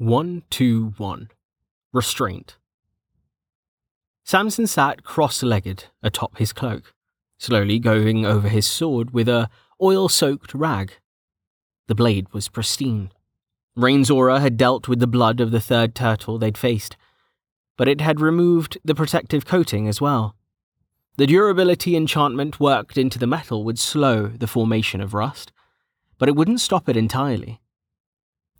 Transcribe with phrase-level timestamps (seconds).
[0.00, 1.28] 121
[1.92, 2.56] Restraint.
[4.24, 6.94] Samson sat cross legged atop his cloak,
[7.36, 9.50] slowly going over his sword with a
[9.82, 10.94] oil soaked rag.
[11.86, 13.12] The blade was pristine.
[13.76, 16.96] Rain's aura had dealt with the blood of the third turtle they'd faced,
[17.76, 20.34] but it had removed the protective coating as well.
[21.18, 25.52] The durability enchantment worked into the metal would slow the formation of rust,
[26.16, 27.60] but it wouldn't stop it entirely.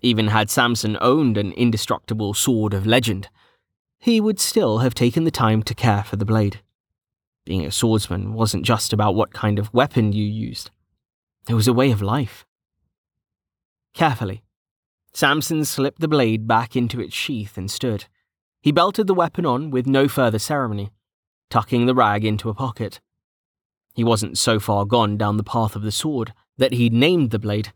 [0.03, 3.29] Even had Samson owned an indestructible sword of legend,
[3.99, 6.61] he would still have taken the time to care for the blade.
[7.45, 10.71] Being a swordsman wasn't just about what kind of weapon you used,
[11.49, 12.47] it was a way of life.
[13.93, 14.43] Carefully,
[15.13, 18.07] Samson slipped the blade back into its sheath and stood.
[18.63, 20.91] He belted the weapon on with no further ceremony,
[21.51, 23.01] tucking the rag into a pocket.
[23.95, 27.39] He wasn't so far gone down the path of the sword that he'd named the
[27.39, 27.73] blade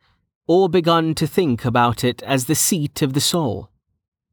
[0.47, 3.71] or begun to think about it as the seat of the soul,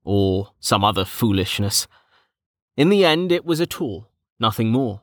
[0.04, 1.88] or some other foolishness.
[2.76, 5.02] In the end, it was a tool, nothing more.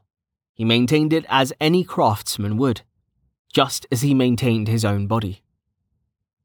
[0.52, 2.82] He maintained it as any craftsman would,
[3.52, 5.42] just as he maintained his own body.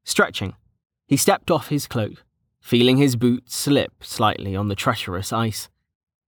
[0.03, 0.53] Stretching,
[1.07, 2.23] he stepped off his cloak,
[2.59, 5.69] feeling his boots slip slightly on the treacherous ice.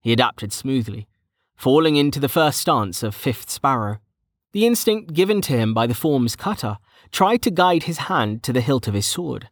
[0.00, 1.08] He adapted smoothly,
[1.56, 3.98] falling into the first stance of Fifth Sparrow.
[4.56, 6.78] The instinct given to him by the form's kata
[7.12, 9.50] tried to guide his hand to the hilt of his sword,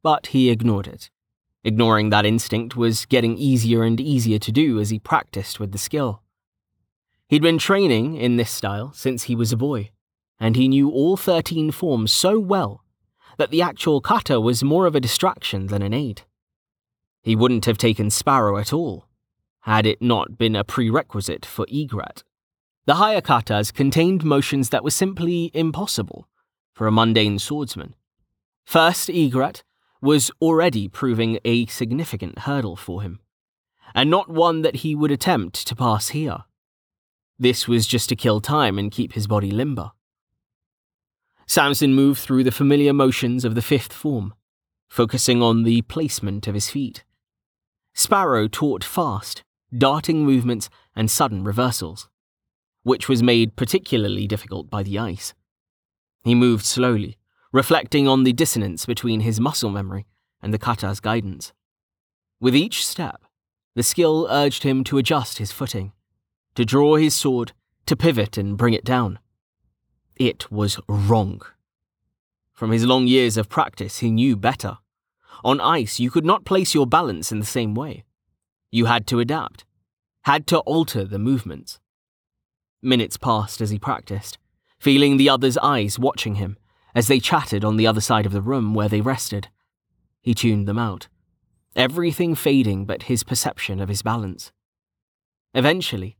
[0.00, 1.10] but he ignored it.
[1.64, 5.76] Ignoring that instinct was getting easier and easier to do as he practiced with the
[5.76, 6.22] skill.
[7.26, 9.90] He'd been training in this style since he was a boy,
[10.38, 12.84] and he knew all 13 forms so well
[13.38, 16.22] that the actual kata was more of a distraction than an aid.
[17.22, 19.08] He wouldn't have taken Sparrow at all,
[19.62, 22.22] had it not been a prerequisite for Egret.
[22.86, 26.28] The higher katas contained motions that were simply impossible,
[26.74, 27.94] for a mundane swordsman.
[28.66, 29.64] First, Egret
[30.02, 33.20] was already proving a significant hurdle for him,
[33.94, 36.44] and not one that he would attempt to pass here.
[37.38, 39.92] This was just to kill time and keep his body limber.
[41.46, 44.34] Samson moved through the familiar motions of the fifth form,
[44.88, 47.02] focusing on the placement of his feet.
[47.94, 49.42] Sparrow taught fast,
[49.76, 52.08] darting movements and sudden reversals,
[52.84, 55.34] which was made particularly difficult by the ice.
[56.22, 57.18] He moved slowly,
[57.52, 60.06] reflecting on the dissonance between his muscle memory
[60.40, 61.52] and the kata's guidance.
[62.40, 63.24] With each step,
[63.74, 65.92] the skill urged him to adjust his footing,
[66.54, 67.52] to draw his sword,
[67.86, 69.18] to pivot and bring it down.
[70.16, 71.42] It was wrong.
[72.52, 74.78] From his long years of practice, he knew better.
[75.42, 78.04] On ice, you could not place your balance in the same way.
[78.70, 79.64] You had to adapt,
[80.22, 81.80] had to alter the movements.
[82.84, 84.38] Minutes passed as he practiced,
[84.78, 86.58] feeling the others' eyes watching him
[86.94, 89.48] as they chatted on the other side of the room where they rested.
[90.20, 91.08] He tuned them out,
[91.74, 94.52] everything fading but his perception of his balance.
[95.54, 96.16] Eventually,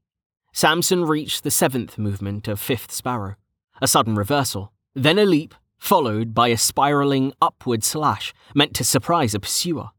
[0.52, 3.36] Samson reached the seventh movement of Fifth Sparrow,
[3.82, 9.34] a sudden reversal, then a leap, followed by a spiraling upward slash meant to surprise
[9.34, 9.90] a pursuer.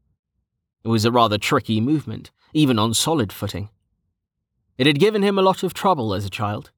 [0.84, 3.68] It was a rather tricky movement, even on solid footing.
[4.78, 6.70] It had given him a lot of trouble as a child,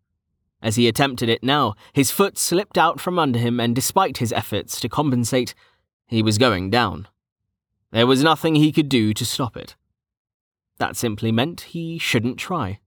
[0.61, 4.33] as he attempted it now, his foot slipped out from under him, and despite his
[4.33, 5.55] efforts to compensate,
[6.07, 7.07] he was going down.
[7.93, 9.77] There was nothing he could do to stop it.
[10.79, 12.81] That simply meant he shouldn't try.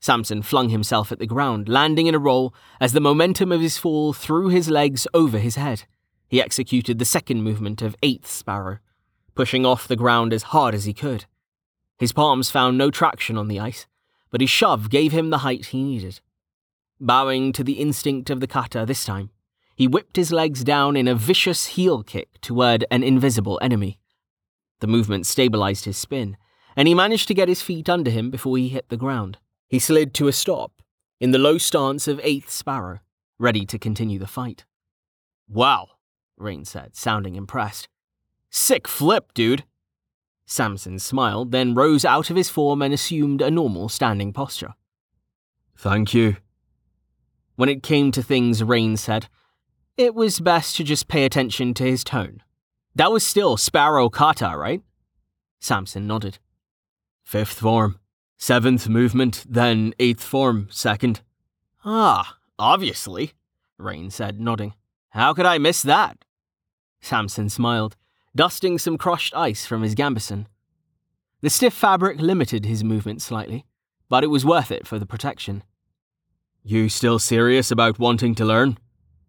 [0.00, 3.78] Samson flung himself at the ground, landing in a roll as the momentum of his
[3.78, 5.84] fall threw his legs over his head.
[6.28, 8.78] He executed the second movement of Eighth Sparrow,
[9.34, 11.24] pushing off the ground as hard as he could.
[11.98, 13.86] His palms found no traction on the ice,
[14.34, 16.20] but his shove gave him the height he needed.
[16.98, 19.30] Bowing to the instinct of the kata this time,
[19.76, 24.00] he whipped his legs down in a vicious heel kick toward an invisible enemy.
[24.80, 26.36] The movement stabilized his spin,
[26.74, 29.38] and he managed to get his feet under him before he hit the ground.
[29.68, 30.82] He slid to a stop,
[31.20, 32.98] in the low stance of Eighth Sparrow,
[33.38, 34.64] ready to continue the fight.
[35.48, 35.90] Wow,
[36.36, 37.86] Rain said, sounding impressed.
[38.50, 39.62] Sick flip, dude.
[40.46, 44.74] Samson smiled, then rose out of his form and assumed a normal standing posture.
[45.76, 46.36] Thank you,
[47.56, 49.28] when it came to things, Rain said,
[49.96, 52.42] it was best to just pay attention to his tone.
[52.96, 54.82] That was still Sparrow Kata, right?
[55.60, 56.38] Samson nodded.
[57.22, 57.98] Fifth form,
[58.36, 61.20] seventh movement, then eighth form, second.
[61.84, 63.32] Ah, obviously,
[63.78, 64.74] Rain said, nodding.
[65.10, 66.24] How could I miss that?
[67.00, 67.96] Samson smiled,
[68.36, 70.46] dusting some crushed ice from his gambeson.
[71.40, 73.64] The stiff fabric limited his movement slightly,
[74.08, 75.62] but it was worth it for the protection.
[76.62, 78.78] You still serious about wanting to learn?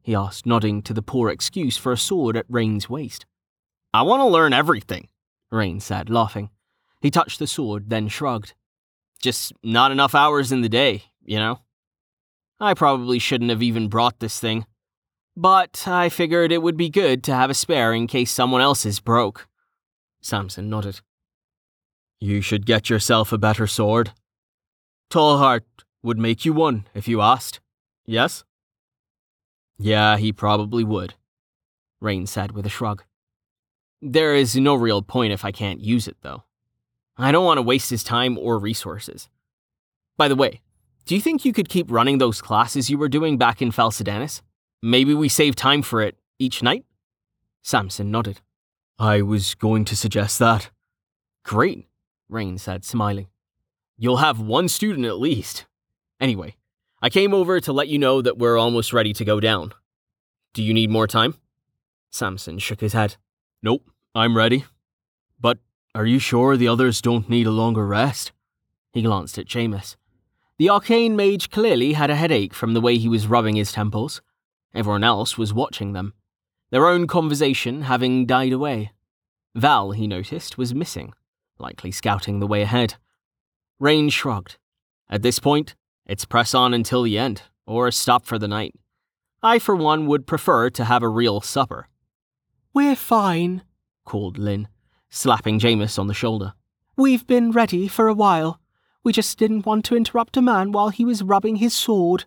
[0.01, 3.25] he asked, nodding to the poor excuse for a sword at Rain's waist.
[3.93, 5.09] I want to learn everything,
[5.51, 6.51] Rain said, laughing.
[7.01, 8.53] He touched the sword, then shrugged.
[9.19, 11.59] Just not enough hours in the day, you know?
[12.59, 14.65] I probably shouldn't have even brought this thing.
[15.37, 18.85] But I figured it would be good to have a spare in case someone else
[18.85, 19.47] is broke.
[20.21, 21.01] Samson nodded.
[22.21, 24.13] You should get yourself a better sword.
[25.09, 25.61] Tallheart
[26.01, 27.59] would make you one if you asked.
[28.05, 28.43] Yes?
[29.77, 31.15] Yeah, he probably would,
[31.99, 33.03] Rain said with a shrug.
[34.01, 36.43] There is no real point if I can't use it, though.
[37.17, 39.29] I don't want to waste his time or resources.
[40.17, 40.61] By the way,
[41.05, 44.41] do you think you could keep running those classes you were doing back in Falcidanis?
[44.87, 46.85] Maybe we save time for it each night?
[47.63, 48.41] Samson nodded.
[48.99, 50.69] I was going to suggest that.
[51.43, 51.87] Great,
[52.29, 53.25] Rain said, smiling.
[53.97, 55.65] You'll have one student at least.
[56.21, 56.55] Anyway,
[57.01, 59.73] I came over to let you know that we're almost ready to go down.
[60.53, 61.33] Do you need more time?
[62.11, 63.15] Samson shook his head.
[63.63, 64.65] Nope, I'm ready.
[65.39, 65.57] But
[65.95, 68.33] are you sure the others don't need a longer rest?
[68.93, 69.95] He glanced at Jameis.
[70.59, 74.21] The arcane mage clearly had a headache from the way he was rubbing his temples.
[74.75, 76.13] Everyone else was watching them,
[76.69, 78.91] their own conversation having died away.
[79.55, 81.13] Val, he noticed, was missing,
[81.57, 82.95] likely scouting the way ahead.
[83.79, 84.57] Rain shrugged.
[85.09, 85.75] At this point,
[86.05, 88.75] it's press on until the end, or stop for the night.
[89.41, 91.87] I, for one, would prefer to have a real supper.
[92.73, 93.61] We're fine,
[94.03, 94.67] called Lynn,
[95.09, 96.53] slapping Jameis on the shoulder.
[96.97, 98.59] We've been ready for a while.
[99.03, 102.25] We just didn't want to interrupt a man while he was rubbing his sword.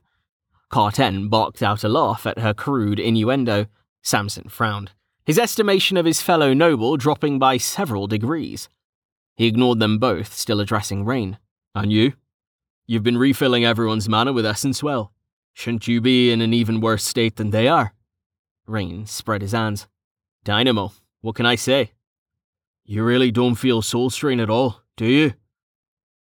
[0.70, 3.66] Carten barked out a laugh at her crude innuendo.
[4.02, 4.92] Samson frowned,
[5.24, 8.68] his estimation of his fellow noble dropping by several degrees.
[9.36, 11.38] He ignored them both, still addressing Rain.
[11.74, 12.14] And you?
[12.86, 15.12] You've been refilling everyone's mana with essence well.
[15.52, 17.92] Shouldn't you be in an even worse state than they are?
[18.66, 19.86] Rain spread his hands.
[20.44, 21.92] Dynamo, what can I say?
[22.84, 25.34] You really don't feel soul strain at all, do you?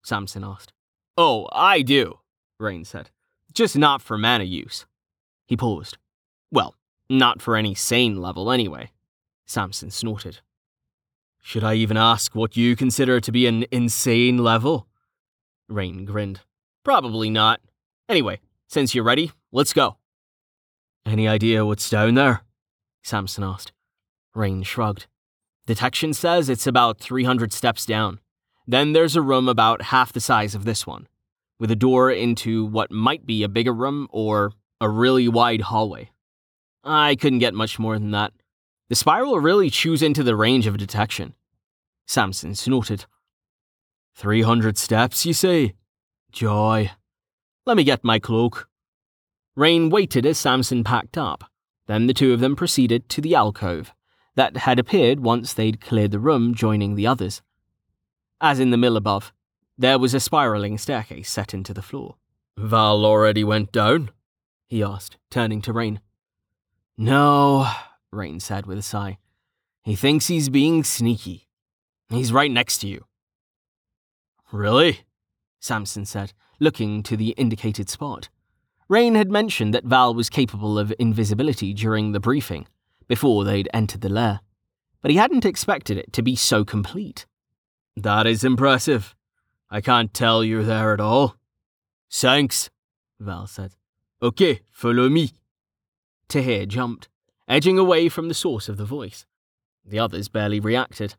[0.05, 0.73] Samson asked.
[1.17, 2.19] Oh, I do,
[2.59, 3.11] Rain said.
[3.55, 4.87] Just not for mana use.
[5.47, 5.99] He paused.
[6.51, 6.75] Well,
[7.09, 8.91] not for any sane level, anyway.
[9.47, 10.41] Samson snorted.
[11.43, 14.87] Should I even ask what you consider to be an insane level?
[15.69, 16.41] Rain grinned.
[16.85, 17.61] Probably not.
[18.09, 19.97] Anyway, since you're ready, let's go.
[21.05, 22.43] Any idea what's down there?
[23.03, 23.73] Samson asked.
[24.35, 25.07] Rain shrugged.
[25.67, 28.21] Detection says it's about 300 steps down.
[28.67, 31.09] Then there's a room about half the size of this one,
[31.63, 36.11] with a door into what might be a bigger room or a really wide hallway.
[36.83, 38.33] I couldn't get much more than that.
[38.89, 41.35] The spiral really chews into the range of detection.
[42.05, 43.07] Samson snorted.
[44.17, 45.75] 300 steps, you say?
[46.33, 46.91] Joy.
[47.65, 48.69] Let me get my cloak.
[49.55, 51.45] Rain waited as Samson packed up.
[51.87, 53.95] Then the two of them proceeded to the alcove
[54.35, 57.41] that had appeared once they'd cleared the room, joining the others.
[58.41, 59.33] As in the mill above,
[59.83, 62.17] there was a spiraling staircase set into the floor.
[62.57, 64.11] Val already went down?
[64.67, 66.01] he asked, turning to Rain.
[66.97, 67.71] No,
[68.11, 69.19] Rain said with a sigh.
[69.83, 71.49] He thinks he's being sneaky.
[72.09, 73.07] He's right next to you.
[74.53, 75.01] Really?
[75.61, 78.29] Samson said, looking to the indicated spot.
[78.89, 82.67] Rain had mentioned that Val was capable of invisibility during the briefing,
[83.09, 84.41] before they'd entered the lair,
[85.01, 87.27] but he hadn't expected it to be so complete.
[87.97, 89.15] That is impressive.
[89.75, 91.35] I can't tell you're there at all.
[92.11, 92.69] Thanks,
[93.19, 93.75] Val said.
[94.21, 95.33] Okay, follow me.
[96.29, 97.09] Tahir jumped,
[97.49, 99.25] edging away from the source of the voice.
[99.83, 101.15] The others barely reacted.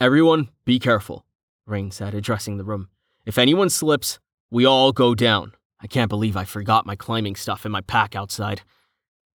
[0.00, 1.26] Everyone, be careful,
[1.66, 2.90] Rain said, addressing the room.
[3.26, 4.20] If anyone slips,
[4.52, 5.52] we all go down.
[5.80, 8.62] I can't believe I forgot my climbing stuff in my pack outside.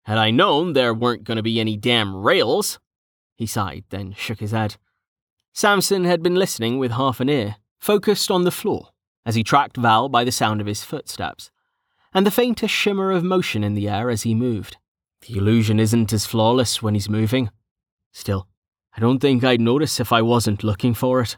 [0.03, 2.79] Had I known there weren't going to be any damn rails.
[3.35, 4.77] He sighed, then shook his head.
[5.51, 8.89] Samson had been listening with half an ear, focused on the floor,
[9.25, 11.51] as he tracked Val by the sound of his footsteps,
[12.13, 14.77] and the faintest shimmer of motion in the air as he moved.
[15.21, 17.49] The illusion isn't as flawless when he's moving.
[18.11, 18.47] Still,
[18.95, 21.37] I don't think I'd notice if I wasn't looking for it.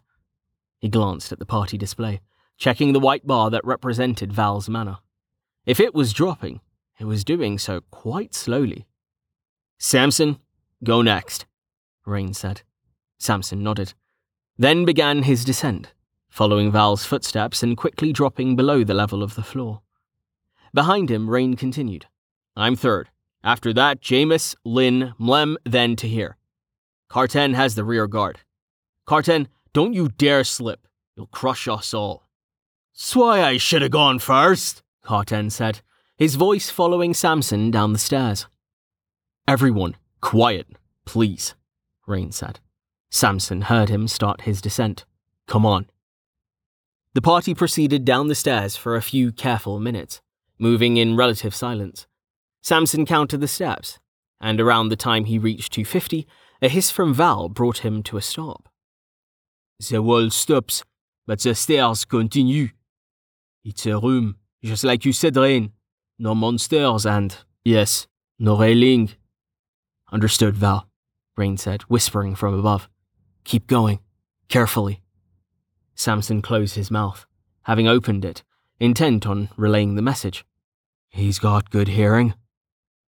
[0.79, 2.21] He glanced at the party display,
[2.57, 5.00] checking the white bar that represented Val's mana.
[5.65, 6.62] If it was dropping,
[7.00, 8.86] it was doing so quite slowly.
[9.77, 10.38] Samson,
[10.83, 11.45] go next,
[12.05, 12.62] Rain said.
[13.17, 13.93] Samson nodded,
[14.57, 15.93] then began his descent,
[16.32, 19.82] following Val's footsteps and quickly dropping below the level of the floor.
[20.74, 22.08] Behind him, Rain continued.
[22.56, 23.10] I'm third.
[23.44, 26.38] After that, Jameis, Lynn, Mlem, then Tahir.
[27.10, 28.40] Carten has the rear guard.
[29.06, 30.88] Carten, don't you dare slip.
[31.18, 32.28] You'll crush us all.
[32.94, 35.82] Swy I should have gone first, Carten said,
[36.18, 38.48] his voice following Samson down the stairs.
[39.48, 40.68] Everyone, quiet,
[41.06, 41.56] please,
[42.08, 42.60] Rain said.
[43.10, 45.04] Samson heard him start his descent.
[45.48, 45.88] Come on.
[47.13, 50.22] The party proceeded down the stairs for a few careful minutes,
[50.58, 52.08] moving in relative silence.
[52.62, 54.00] Samson counted the steps,
[54.39, 56.25] and around the time he reached 250,
[56.62, 58.70] a hiss from Val brought him to a stop.
[59.89, 60.84] The wall stops,
[61.27, 62.70] but the stairs continue.
[63.65, 65.74] It's a room, just like you said, Rain.
[66.18, 68.08] No monsters and, yes,
[68.39, 69.10] no railing.
[70.12, 70.88] Understood, Val,
[71.36, 72.88] Rain said, whispering from above.
[73.44, 74.00] Keep going,
[74.48, 75.01] carefully.
[76.01, 77.25] Samson closed his mouth,
[77.63, 78.43] having opened it,
[78.79, 80.43] intent on relaying the message.
[81.10, 82.34] He's got good hearing.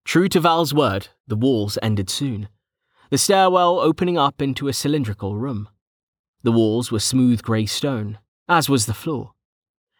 [0.04, 2.48] True to Val's word, the walls ended soon,
[3.10, 5.68] the stairwell opening up into a cylindrical room.
[6.42, 8.18] The walls were smooth grey stone,
[8.48, 9.32] as was the floor.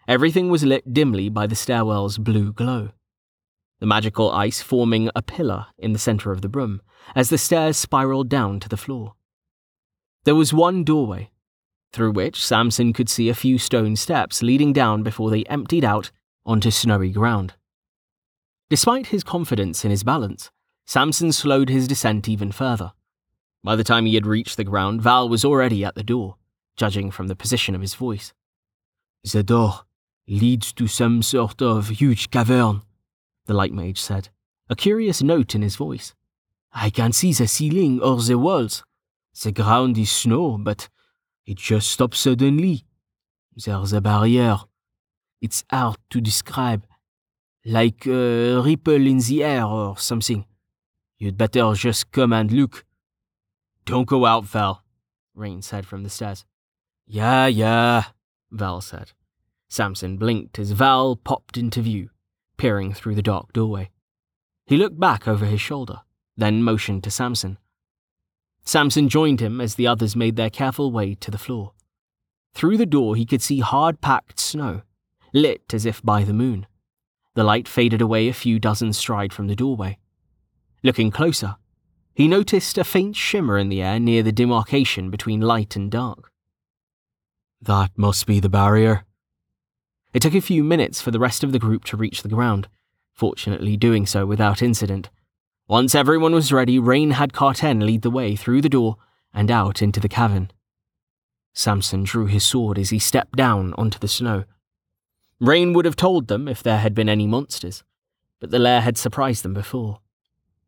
[0.06, 2.90] Everything was lit dimly by the stairwell's blue glow.
[3.80, 6.82] The magical ice forming a pillar in the centre of the room
[7.14, 9.14] as the stairs spiraled down to the floor.
[10.25, 11.31] There was one doorway,
[11.92, 16.11] through which Samson could see a few stone steps leading down before they emptied out
[16.44, 17.54] onto snowy ground.
[18.70, 20.50] Despite his confidence in his balance,
[20.87, 22.92] Samson slowed his descent even further.
[23.62, 26.37] By the time he had reached the ground, Val was already at the door,
[26.76, 28.32] judging from the position of his voice.
[29.30, 29.82] The door
[30.26, 32.82] leads to some sort of huge cavern,
[33.46, 34.30] the light mage said,
[34.68, 36.14] a curious note in his voice.
[36.72, 38.82] I can't see the ceiling or the walls.
[39.42, 40.88] The ground is snow, but
[41.46, 42.84] it just stops suddenly.
[43.54, 44.58] There's a barrier.
[45.40, 46.87] It's hard to describe.
[47.64, 50.46] Like a ripple in the air or something.
[51.18, 52.84] You'd better just come and look.
[53.84, 54.82] Don't go out, Val,
[55.34, 56.44] Rain said from the stairs.
[57.06, 58.04] Yeah, yeah,
[58.50, 59.12] Val said.
[59.68, 62.11] Samson blinked as Val popped into view,
[62.56, 63.90] peering through the dark doorway.
[64.66, 66.00] He looked back over his shoulder,
[66.37, 67.58] then motioned to Samson.
[68.64, 71.73] Samson joined him as the others made their careful way to the floor.
[72.54, 74.83] Through the door, he could see hard packed snow,
[75.33, 76.66] lit as if by the moon.
[77.35, 79.99] The light faded away a few dozen stride from the doorway.
[80.83, 81.57] Looking closer,
[82.14, 86.31] he noticed a faint shimmer in the air near the demarcation between light and dark.
[87.61, 89.04] That must be the barrier.
[90.12, 92.69] It took a few minutes for the rest of the group to reach the ground,
[93.14, 95.09] fortunately doing so without incident.
[95.73, 98.99] Once everyone was ready, Rain had Carten lead the way through the door
[99.33, 100.50] and out into the cavern.
[101.55, 104.45] Samson drew his sword as he stepped down onto the snow.
[105.41, 107.85] Rain would have told them if there had been any monsters,
[108.38, 110.00] but the lair had surprised them before.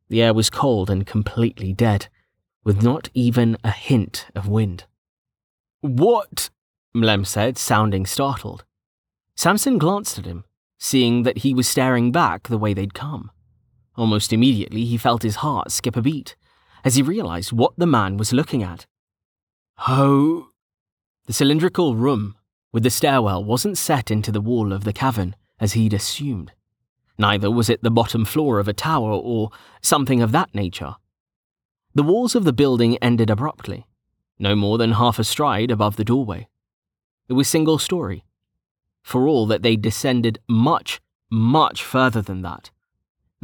[0.08, 2.08] The air was cold and completely dead,
[2.64, 4.84] with not even a hint of wind.
[5.82, 6.48] What?
[6.96, 8.64] Mlem said, sounding startled.
[9.36, 10.44] Samson glanced at him,
[10.78, 13.30] seeing that he was staring back the way they'd come.
[13.96, 16.36] Almost immediately, he felt his heart skip a beat
[16.84, 18.86] as he realized what the man was looking at.
[19.76, 20.48] How?
[21.26, 22.36] The cylindrical room
[22.72, 26.52] with the stairwell wasn't set into the wall of the cavern as he'd assumed.
[27.16, 30.96] Neither was it the bottom floor of a tower or something of that nature.
[31.94, 33.86] The walls of the building ended abruptly,
[34.38, 36.48] no more than half a stride above the doorway.
[37.28, 38.24] It was single story.
[39.02, 42.70] For all that they descended much, much further than that.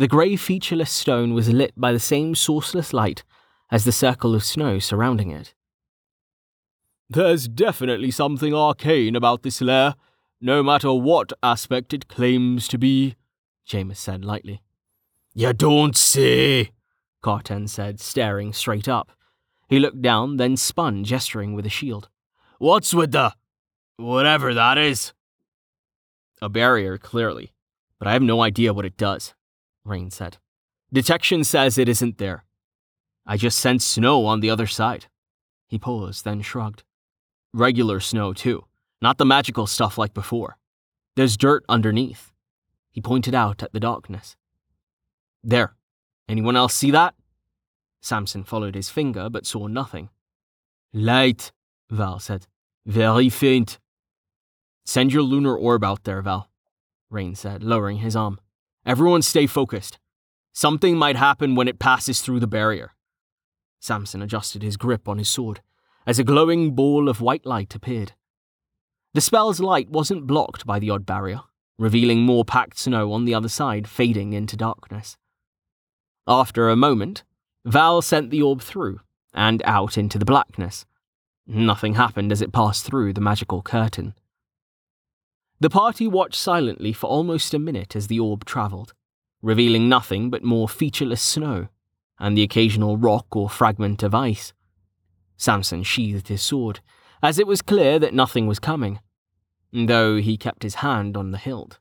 [0.01, 3.23] The grey featureless stone was lit by the same sourceless light
[3.71, 5.53] as the circle of snow surrounding it.
[7.11, 9.97] There's definitely something arcane about this lair,
[10.41, 13.17] no matter what aspect it claims to be,
[13.69, 14.63] Jameis said lightly.
[15.35, 16.71] You don't say,
[17.21, 19.13] Carten said, staring straight up.
[19.69, 22.09] He looked down, then spun, gesturing with a shield.
[22.59, 23.35] What's with the.
[23.99, 25.13] whatever that is?
[26.41, 27.53] A barrier, clearly,
[27.99, 29.35] but I have no idea what it does,
[29.85, 30.39] Rain said.
[30.93, 32.45] Detection says it isn't there.
[33.27, 35.07] I just sense snow on the other side.
[35.69, 36.83] He paused, then shrugged.
[37.53, 38.65] Regular snow, too,
[39.01, 40.57] not the magical stuff like before.
[41.17, 42.33] There's dirt underneath.
[42.91, 44.37] He pointed out at the darkness.
[45.43, 45.75] There.
[46.29, 47.15] Anyone else see that?
[48.03, 50.11] Samson followed his finger but saw nothing.
[50.93, 51.53] Light,
[51.91, 52.47] Val said.
[52.87, 53.79] Very faint.
[54.85, 56.51] Send your lunar orb out there, Val,
[57.11, 58.41] Rain said, lowering his arm.
[58.87, 59.99] Everyone stay focused.
[60.53, 62.93] Something might happen when it passes through the barrier.
[63.79, 65.61] Samson adjusted his grip on his sword
[66.07, 68.13] as a glowing ball of white light appeared.
[69.15, 71.41] The spell's light wasn't blocked by the odd barrier,
[71.79, 75.17] revealing more packed snow on the other side fading into darkness.
[76.27, 77.25] After a moment,
[77.65, 79.01] Val sent the orb through
[79.35, 80.87] and out into the blackness.
[81.47, 84.15] Nothing happened as it passed through the magical curtain.
[85.61, 88.95] The party watched silently for almost a minute as the orb travelled,
[89.43, 91.69] revealing nothing but more featureless snow
[92.19, 94.55] and the occasional rock or fragment of ice.
[95.37, 96.81] Samson sheathed his sword,
[97.23, 99.01] as it was clear that nothing was coming,
[99.73, 101.79] though he kept his hand on the hilt.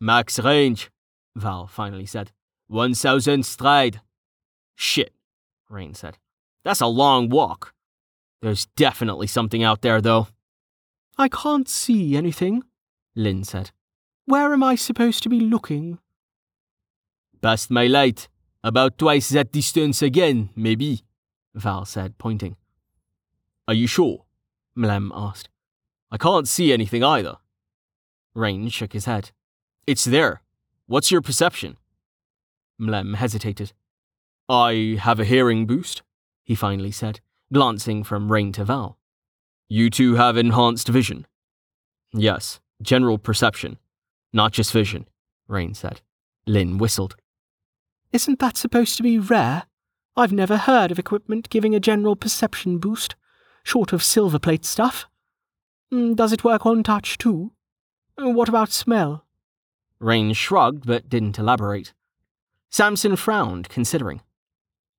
[0.00, 0.90] Max range,
[1.34, 2.32] Val finally said.
[2.68, 4.00] 1000 stride.
[4.74, 5.12] Shit,
[5.68, 6.18] Rain said.
[6.64, 7.72] That's a long walk.
[8.42, 10.28] There's definitely something out there, though.
[11.16, 12.62] I can't see anything,
[13.16, 13.70] Lynn said.
[14.26, 15.98] Where am I supposed to be looking?
[17.40, 18.28] Past my light.
[18.62, 21.02] About twice that distance again, maybe,
[21.54, 22.56] Val said, pointing.
[23.68, 24.24] Are you sure?
[24.76, 25.48] Mlem asked.
[26.10, 27.36] I can't see anything either.
[28.34, 29.30] Rain shook his head.
[29.86, 30.42] It's there.
[30.86, 31.76] What's your perception?
[32.80, 33.72] Mlem hesitated.
[34.48, 36.02] I have a hearing boost,
[36.44, 37.20] he finally said,
[37.52, 38.98] glancing from Rain to Val.
[39.68, 41.26] You two have enhanced vision.
[42.12, 43.78] Yes, general perception.
[44.32, 45.06] Not just vision,
[45.48, 46.00] Rain said.
[46.46, 47.16] Lynn whistled.
[48.12, 49.64] Isn't that supposed to be rare?
[50.16, 53.14] I've never heard of equipment giving a general perception boost,
[53.62, 55.06] short of silver plate stuff.
[55.92, 57.52] Mm, does it work on touch too?
[58.16, 59.24] What about smell?
[59.98, 61.92] Rain shrugged but didn't elaborate.
[62.70, 64.22] Samson frowned, considering.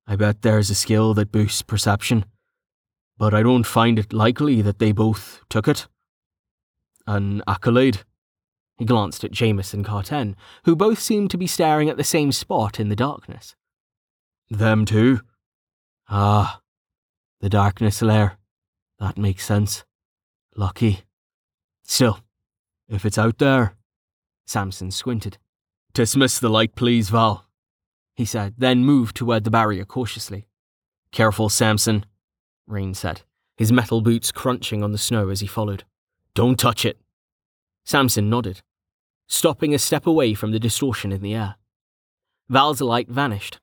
[0.06, 2.24] I bet there's a skill that boosts perception,
[3.18, 5.86] but I don't find it likely that they both took it.
[7.08, 8.02] An accolade.
[8.76, 12.32] He glanced at Jameis and Carten, who both seemed to be staring at the same
[12.32, 13.56] spot in the darkness.
[14.50, 15.20] Them too?
[16.08, 16.60] Ah,
[17.40, 18.38] the darkness lair.
[18.98, 19.84] That makes sense.
[20.54, 21.00] Lucky.
[21.82, 22.20] Still,
[22.88, 23.74] if it's out there.
[24.46, 25.38] Samson squinted.
[25.94, 27.48] Dismiss the light, please, Val
[28.18, 30.48] he said, then moved toward the barrier cautiously.
[31.12, 32.04] Careful, Samson,
[32.66, 33.22] Rain said,
[33.56, 35.84] his metal boots crunching on the snow as he followed.
[36.34, 36.98] Don't touch it.
[37.84, 38.62] Samson nodded,
[39.26, 41.56] stopping a step away from the distortion in the air.
[42.48, 43.58] Val's light vanished.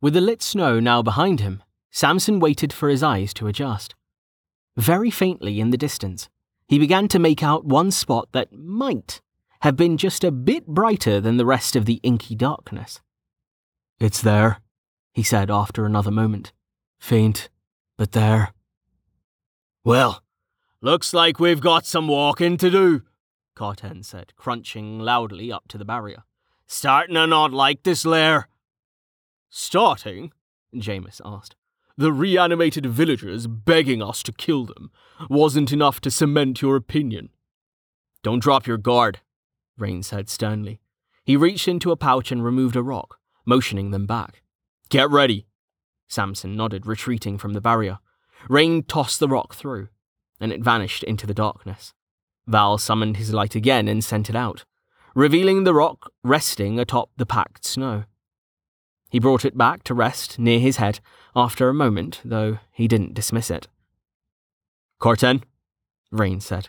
[0.00, 3.94] With the lit snow now behind him, Samson waited for his eyes to adjust.
[4.76, 6.28] Very faintly in the distance,
[6.66, 9.20] he began to make out one spot that might
[9.60, 13.00] have been just a bit brighter than the rest of the inky darkness.
[14.00, 14.60] It's there,
[15.12, 16.52] he said after another moment.
[16.98, 17.50] Faint,
[17.98, 18.52] but there.
[19.84, 20.21] Well,
[20.82, 23.02] looks like we've got some walking to do,
[23.54, 26.24] Carten said, crunching loudly up to the barrier.
[26.66, 28.48] Starting to not like this lair.
[29.48, 30.32] Starting?
[30.74, 31.56] Jameis asked.
[31.96, 34.90] The reanimated villagers begging us to kill them
[35.30, 37.30] wasn't enough to cement your opinion.
[38.22, 39.20] Don't drop your guard,
[39.76, 40.80] Rain said sternly.
[41.24, 44.42] He reached into a pouch and removed a rock motioning them back.
[44.88, 45.46] Get ready.
[46.08, 47.98] Samson nodded, retreating from the barrier.
[48.48, 49.88] Rain tossed the rock through,
[50.42, 51.94] and it vanished into the darkness.
[52.46, 54.64] Val summoned his light again and sent it out,
[55.14, 58.04] revealing the rock resting atop the packed snow.
[59.08, 60.98] He brought it back to rest near his head
[61.36, 63.68] after a moment, though he didn't dismiss it.
[64.98, 65.44] Carten,
[66.10, 66.68] Rain said.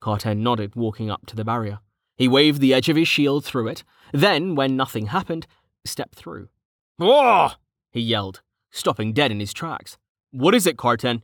[0.00, 1.78] Carten nodded, walking up to the barrier.
[2.16, 3.84] He waved the edge of his shield through it.
[4.12, 5.46] Then, when nothing happened,
[5.84, 6.48] stepped through.
[6.98, 7.54] Oh!
[7.90, 9.98] he yelled, stopping dead in his tracks.
[10.30, 11.22] What is it, Carten?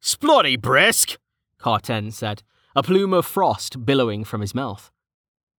[0.00, 1.18] Splotty brisk,
[1.58, 2.42] Carten said,
[2.74, 4.90] a plume of frost billowing from his mouth.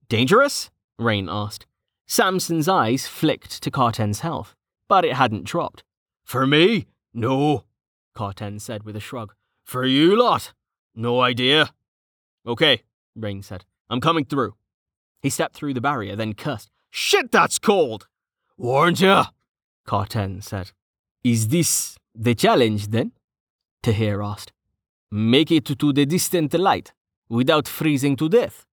[0.08, 0.70] Dangerous?
[1.00, 1.66] Rain asked.
[2.06, 4.56] Samson's eyes flicked to Carten's health,
[4.88, 5.84] but it hadn't dropped.
[6.24, 6.88] For me?
[7.14, 7.66] No,
[8.14, 9.34] Carten said with a shrug.
[9.64, 10.54] For you lot?
[10.96, 11.72] No idea.
[12.46, 12.84] Okay,
[13.16, 13.66] Rain said.
[13.90, 14.56] I'm coming through.
[15.22, 16.70] He stepped through the barrier, then cursed.
[16.90, 18.08] Shit, that's cold!
[18.58, 19.26] Warned ya?
[19.86, 20.72] Carten said.
[21.24, 23.12] Is this the challenge then?
[23.84, 24.52] Tahir asked.
[25.12, 26.94] Make it to the distant light
[27.30, 28.66] without freezing to death.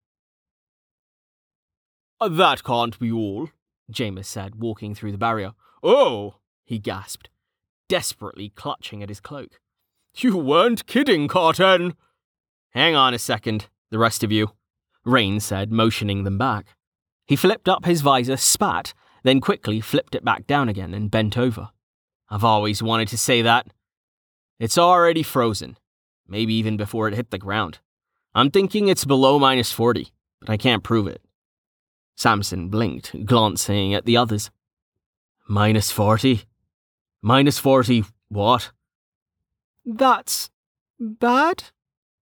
[2.21, 3.51] Uh, that can't be all,
[3.93, 5.53] Jameis said, walking through the barrier.
[5.83, 7.29] Oh, he gasped,
[7.89, 9.61] desperately clutching at his cloak.
[10.17, 11.95] You weren't kidding, Carten.
[12.71, 14.53] Hang on a second, the rest of you,
[15.05, 16.77] Rain said, motioning them back.
[17.27, 21.37] He flipped up his visor, spat, then quickly flipped it back down again and bent
[21.37, 21.71] over.
[22.29, 23.69] I've always wanted to say that.
[24.59, 25.77] It's already frozen,
[26.27, 27.79] maybe even before it hit the ground.
[28.35, 30.09] I'm thinking it's below minus 40,
[30.41, 31.23] but I can't prove it.
[32.17, 34.51] Samson blinked, glancing at the others.
[35.49, 36.43] Minus 40?
[37.23, 38.73] Minus 40 what?
[39.85, 40.51] That's
[40.99, 41.65] bad?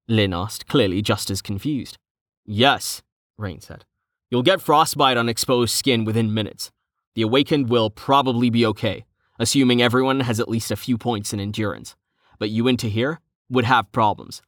[0.06, 1.98] Lynn asked, clearly just as confused.
[2.46, 3.02] Yes,
[3.36, 3.84] Rain said.
[4.30, 6.70] You'll get frostbite on exposed skin within minutes.
[7.14, 9.04] The Awakened will probably be okay,
[9.38, 11.94] assuming everyone has at least a few points in endurance.
[12.38, 14.42] But you into here would have problems.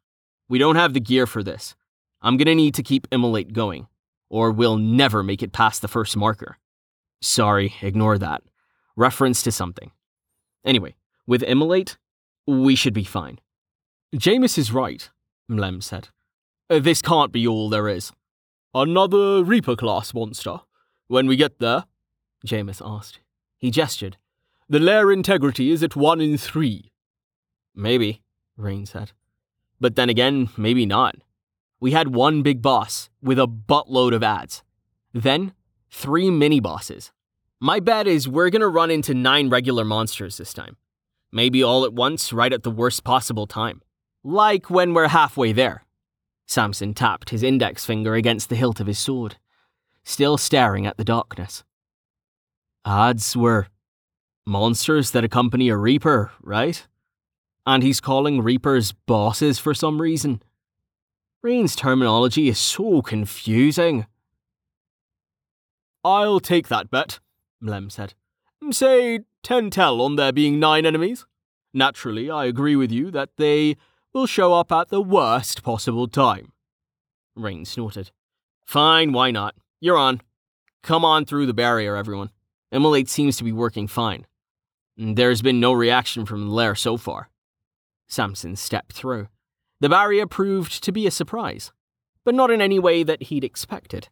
[0.48, 1.74] We don't have the gear for this.
[2.22, 3.86] I'm gonna need to keep Immolate going,
[4.28, 6.58] or we'll never make it past the first marker.
[7.22, 8.42] Sorry, ignore that.
[8.96, 9.90] Reference to something.
[10.64, 10.94] Anyway,
[11.26, 11.96] with Immolate,
[12.46, 13.38] We should be fine.
[14.14, 15.08] Jameis is right,
[15.48, 16.08] Mlem said.
[16.68, 18.12] Uh, This can't be all there is.
[18.74, 20.60] Another Reaper class monster.
[21.06, 21.84] When we get there,
[22.46, 23.20] Jameis asked.
[23.58, 24.16] He gestured.
[24.68, 26.92] the lair integrity is at one in three.
[27.74, 28.22] Maybe,
[28.60, 29.12] Rain said.
[29.80, 31.16] But then again, maybe not.
[31.80, 34.62] We had one big boss with a buttload of ads.
[35.14, 35.54] Then,
[35.90, 37.10] three mini bosses.
[37.58, 40.76] My bet is we're gonna run into nine regular monsters this time.
[41.32, 43.82] Maybe all at once, right at the worst possible time.
[44.22, 45.84] Like when we're halfway there.
[46.46, 49.36] Samson tapped his index finger against the hilt of his sword,
[50.04, 51.64] still staring at the darkness.
[52.84, 53.68] Ads were
[54.46, 56.86] monsters that accompany a Reaper, right?
[57.66, 60.42] And he's calling Reapers bosses for some reason.
[61.42, 64.06] Rain's terminology is so confusing.
[66.04, 67.20] I'll take that bet,
[67.62, 68.14] Mlem said.
[68.70, 71.26] Say 10 tell on there being nine enemies.
[71.72, 73.76] Naturally, I agree with you that they
[74.12, 76.52] will show up at the worst possible time.
[77.36, 78.10] Rain snorted.
[78.64, 79.54] Fine, why not?
[79.80, 80.20] You're on.
[80.82, 82.30] Come on through the barrier, everyone.
[82.72, 84.26] Immolate seems to be working fine.
[84.96, 87.30] There's been no reaction from the lair so far.
[88.10, 89.28] Samson stepped through.
[89.80, 91.72] The barrier proved to be a surprise,
[92.24, 94.08] but not in any way that he'd expected.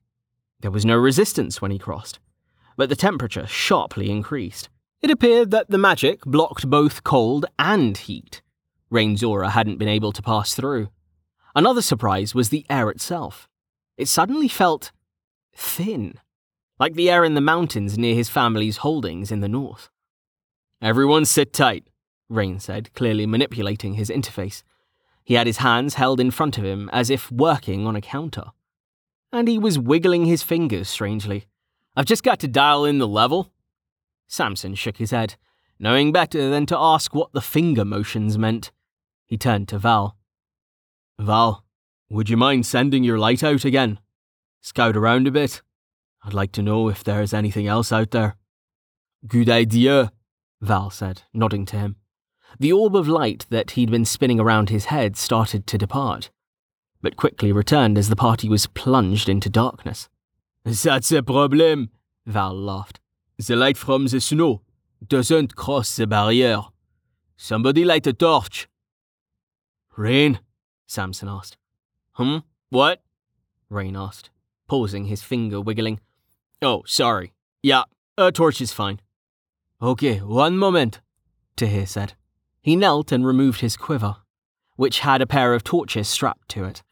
[0.60, 2.18] There was no resistance when he crossed,
[2.76, 4.68] but the temperature sharply increased.
[5.02, 8.40] It appeared that the magic blocked both cold and heat.
[8.90, 10.88] Rain's aura hadn't been able to pass through.
[11.54, 13.48] Another surprise was the air itself.
[13.96, 14.92] It suddenly felt
[15.54, 16.14] thin,
[16.78, 19.90] like the air in the mountains near his family's holdings in the north.
[20.80, 21.88] Everyone sit tight,
[22.28, 24.62] Rain said, clearly manipulating his interface.
[25.24, 28.52] He had his hands held in front of him as if working on a counter.
[29.32, 31.46] And he was wiggling his fingers strangely.
[31.96, 33.52] I've just got to dial in the level.
[34.26, 35.36] Samson shook his head,
[35.78, 38.70] knowing better than to ask what the finger motions meant.
[39.26, 40.16] He turned to Val.
[41.18, 41.64] Val,
[42.08, 43.98] would you mind sending your light out again?
[44.60, 45.62] Scout around a bit.
[46.24, 48.36] I'd like to know if there's anything else out there.
[49.26, 50.12] Good idea,
[50.60, 51.96] Val said, nodding to him.
[52.58, 56.30] The orb of light that he'd been spinning around his head started to depart,
[57.02, 60.08] but quickly returned as the party was plunged into darkness.
[60.64, 61.90] That's a problem,
[62.26, 63.00] Val laughed.
[63.38, 64.62] The light from the snow
[65.06, 66.62] doesn't cross the barrier.
[67.36, 68.68] Somebody light a torch.
[69.96, 70.40] Rain?
[70.86, 71.56] Samson asked.
[72.12, 72.38] Hmm?
[72.70, 73.00] What?
[73.70, 74.30] Rain asked,
[74.66, 76.00] pausing his finger wiggling.
[76.60, 77.32] Oh, sorry.
[77.62, 77.84] Yeah,
[78.16, 79.00] a torch is fine.
[79.80, 81.00] Okay, one moment,
[81.56, 82.14] Tahir said.
[82.62, 84.16] He knelt and removed his quiver,
[84.76, 86.82] which had a pair of torches strapped to it.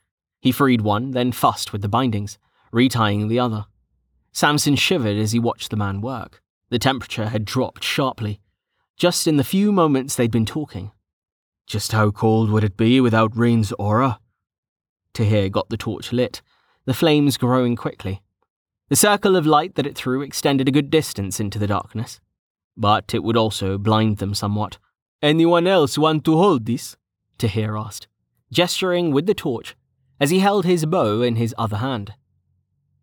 [0.40, 2.38] He freed one, then fussed with the bindings,
[2.72, 3.66] retying the other.
[4.32, 6.42] Samson shivered as he watched the man work.
[6.68, 8.40] The temperature had dropped sharply,
[8.96, 10.90] just in the few moments they'd been talking.
[11.66, 14.20] Just how cold would it be without Rain's aura?
[15.14, 16.42] Tahir got the torch lit,
[16.84, 18.22] the flames growing quickly.
[18.88, 22.20] The circle of light that it threw extended a good distance into the darkness,
[22.76, 24.78] but it would also blind them somewhat.
[25.22, 26.96] Anyone else want to hold this?
[27.38, 28.06] Tahir asked,
[28.52, 29.76] gesturing with the torch
[30.20, 32.14] as he held his bow in his other hand.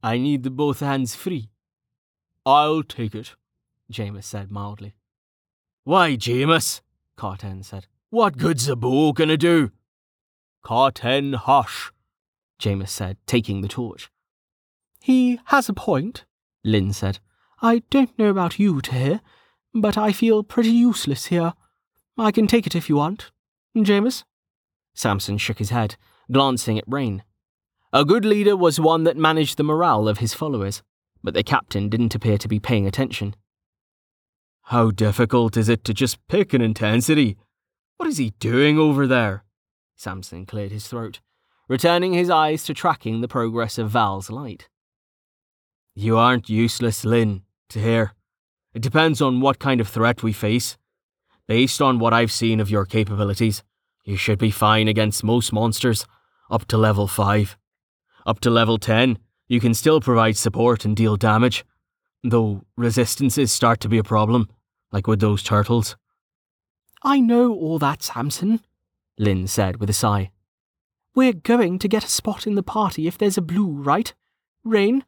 [0.01, 1.49] I need both hands free.
[2.45, 3.35] I'll take it,
[3.91, 4.95] Jameis said mildly.
[5.83, 6.81] Why, Jameis?
[7.15, 7.87] Carten said.
[8.09, 9.71] What good's a bow gonna do?
[10.61, 11.91] Carten, hush,
[12.59, 14.09] Jameis said, taking the torch.
[15.01, 16.25] He has a point,
[16.63, 17.19] Lynn said.
[17.61, 19.21] I don't know about you, Tahir,
[19.73, 21.53] but I feel pretty useless here.
[22.17, 23.31] I can take it if you want.
[23.75, 24.23] Jameis?
[24.93, 25.95] Samson shook his head,
[26.31, 27.23] glancing at Rain.
[27.91, 30.83] A good leader was one that managed the morale of his followers,
[31.23, 33.35] but the captain didn't appear to be paying attention.
[34.67, 37.37] How difficult is it to just pick an intensity?
[37.97, 39.43] What is he doing over there?
[39.95, 41.19] Samson cleared his throat,
[41.67, 44.69] returning his eyes to tracking the progress of Val's light.
[45.95, 48.13] You aren't useless, Lynn, Tahir.
[48.73, 50.77] It depends on what kind of threat we face.
[51.47, 53.63] Based on what I've seen of your capabilities,
[54.05, 56.05] you should be fine against most monsters,
[56.49, 57.57] up to level 5.
[58.25, 61.65] Up to level 10, you can still provide support and deal damage,
[62.23, 64.49] though resistances start to be a problem,
[64.91, 65.97] like with those turtles.
[67.03, 68.61] I know all that, Samson,
[69.17, 70.31] Lynn said with a sigh.
[71.15, 74.13] We're going to get a spot in the party if there's a blue, right?
[74.63, 75.03] Rain?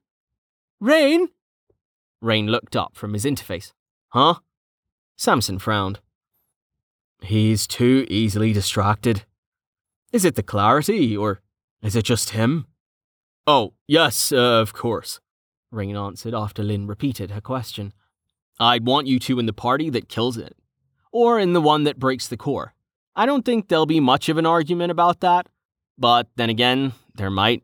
[0.79, 1.29] Rain?
[2.21, 3.71] Rain looked up from his interface.
[4.09, 4.35] Huh?
[5.15, 5.99] Samson frowned.
[7.25, 9.23] He's too easily distracted.
[10.11, 11.41] Is it the clarity, or
[11.81, 12.67] is it just him?
[13.47, 15.19] Oh, yes, uh, of course,
[15.71, 17.93] Rain answered after Lynn repeated her question.
[18.59, 20.55] I'd want you two in the party that kills it,
[21.11, 22.75] or in the one that breaks the core.
[23.15, 25.47] I don't think there'll be much of an argument about that,
[25.97, 27.63] but then again, there might.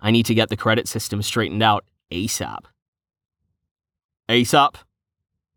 [0.00, 2.64] I need to get the credit system straightened out ASAP.
[4.28, 4.74] ASAP?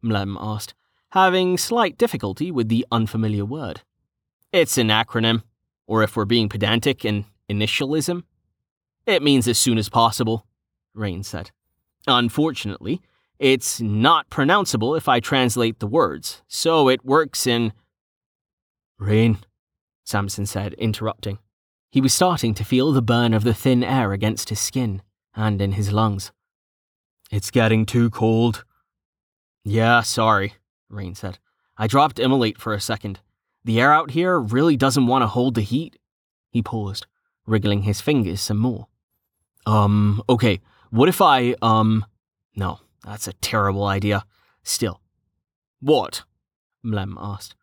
[0.04, 0.76] Mlem asked,
[1.12, 3.82] having slight difficulty with the unfamiliar word.
[4.52, 5.44] It's an acronym,
[5.88, 8.24] or if we're being pedantic, an initialism.
[9.06, 10.46] It means as soon as possible,
[10.94, 11.52] Rain said.
[12.08, 13.02] Unfortunately,
[13.40, 17.74] it's not pronounceable if I translate the words, so it works in.
[18.98, 19.40] Rain,
[20.04, 21.40] Samson said, interrupting.
[21.92, 25.02] He was starting to feel the burn of the thin air against his skin
[25.36, 26.32] and in his lungs.
[27.32, 28.66] It's getting too cold.
[29.64, 30.54] Yeah, sorry,
[30.90, 31.40] Rain said.
[31.78, 33.20] I dropped immolate for a second.
[33.64, 35.98] The air out here really doesn't want to hold the heat.
[36.50, 37.06] He paused,
[37.46, 38.88] wriggling his fingers some more.
[39.66, 42.06] Um, okay, what if I, um,
[42.56, 44.26] no, that's a terrible idea.
[44.64, 45.02] Still.
[45.80, 46.24] What?
[46.84, 47.56] Mlem asked.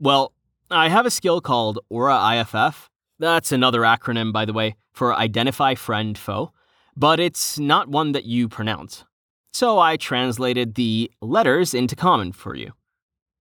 [0.00, 0.32] Well,
[0.70, 2.90] I have a skill called Aura IFF.
[3.18, 6.52] That's another acronym, by the way, for Identify Friend Foe,
[6.96, 9.04] but it's not one that you pronounce.
[9.52, 12.72] So I translated the letters into common for you.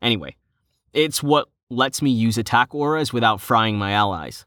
[0.02, 0.36] Anyway,
[0.94, 4.46] it's what lets me use attack auras without frying my allies.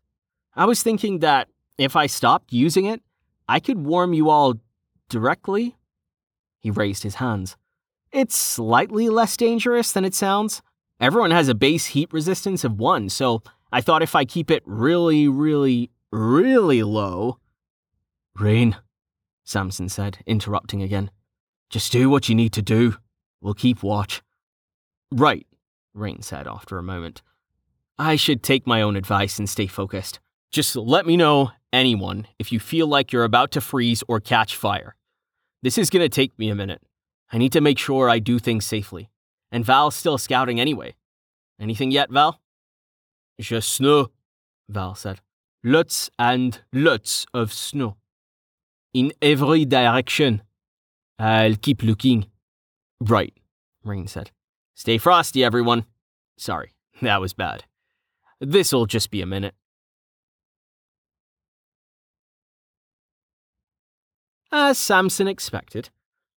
[0.55, 1.49] I was thinking that
[1.79, 3.03] if I stopped using it,
[3.49, 4.55] I could warm you all
[5.09, 5.77] directly.
[6.61, 7.57] He raised his hands.
[8.13, 10.63] It's slightly less dangerous than it sounds.
[11.01, 14.63] Everyone has a base heat resistance of one, so I thought if I keep it
[14.65, 17.39] really, really, really low.
[18.39, 18.77] Rain,
[19.43, 21.11] Samson said, interrupting again.
[21.75, 22.95] Just do what you need to do.
[23.41, 24.23] We'll keep watch.
[25.11, 25.45] Right,
[25.93, 27.21] Rain said after a moment.
[27.99, 30.21] I should take my own advice and stay focused.
[30.53, 34.55] Just let me know, anyone, if you feel like you're about to freeze or catch
[34.55, 34.95] fire.
[35.65, 36.81] This is going to take me a minute.
[37.33, 39.11] I need to make sure I do things safely.
[39.51, 40.95] And Val's still scouting anyway.
[41.59, 42.41] Anything yet, Val?
[43.41, 44.13] Just snow,
[44.69, 45.23] Val said.
[45.65, 47.97] Lots and lots of snow.
[48.93, 50.43] In every direction.
[51.19, 52.27] I'll keep looking.
[53.01, 53.35] Right,
[53.85, 54.31] Rain said.
[54.75, 55.85] Stay frosty, everyone.
[56.37, 56.73] Sorry,
[57.03, 57.65] that was bad.
[58.41, 59.55] This'll just be a minute.
[64.51, 65.91] As Samson expected,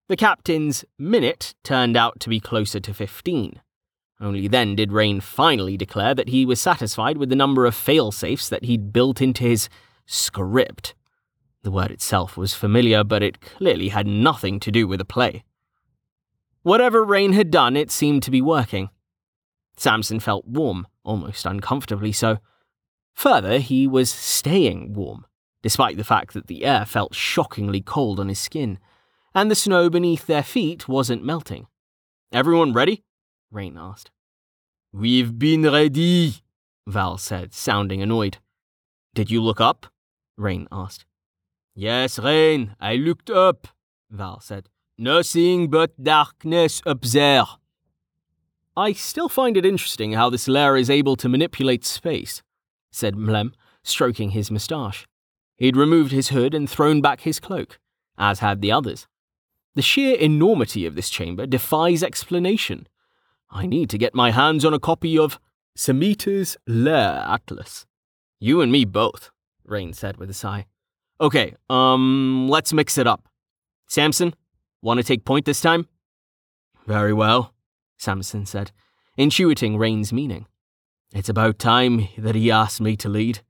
[0.09, 3.61] the captain's minute turned out to be closer to 15.
[4.21, 8.49] Only then did Rain finally declare that he was satisfied with the number of fail-safes
[8.49, 9.69] that he'd built into his
[10.07, 10.95] script.
[11.67, 15.43] The word itself was familiar, but it clearly had nothing to do with the play.
[16.63, 18.89] Whatever Rain had done, it seemed to be working.
[19.77, 22.39] Samson felt warm, almost uncomfortably so.
[23.15, 25.27] Further, he was staying warm,
[25.61, 28.79] despite the fact that the air felt shockingly cold on his skin,
[29.35, 31.67] and the snow beneath their feet wasn't melting.
[32.31, 33.03] Everyone ready?
[33.51, 34.13] Rain asked.
[34.93, 36.35] We've been ready,
[36.87, 38.39] Val said, sounding annoyed.
[39.17, 39.87] Did you look up?
[40.37, 41.06] Rain asked.
[41.79, 43.69] Yes, Rain, I looked up,
[44.11, 44.71] Val said.
[44.97, 47.45] Nothing but darkness up there.
[48.75, 52.43] I still find it interesting how this lair is able to manipulate space,
[52.91, 55.07] said Mlem, stroking his moustache.
[55.59, 57.79] He'd removed his hood and thrown back his cloak,
[58.17, 59.07] as had the others.
[59.75, 62.89] The sheer enormity of this chamber defies explanation.
[63.51, 65.39] I need to get my hands on a copy of
[65.77, 67.85] Samita's Lair Atlas.
[68.41, 69.31] You and me both,
[69.63, 70.65] Rain said with a sigh.
[71.21, 73.29] Okay, um, let's mix it up.
[73.87, 74.35] Samson,
[74.83, 75.89] want to take point this time?
[76.87, 77.55] Very well,
[77.97, 78.71] Samson said,
[79.19, 80.47] intuiting Rain's meaning.
[81.15, 83.41] It's about time that he asked me to lead.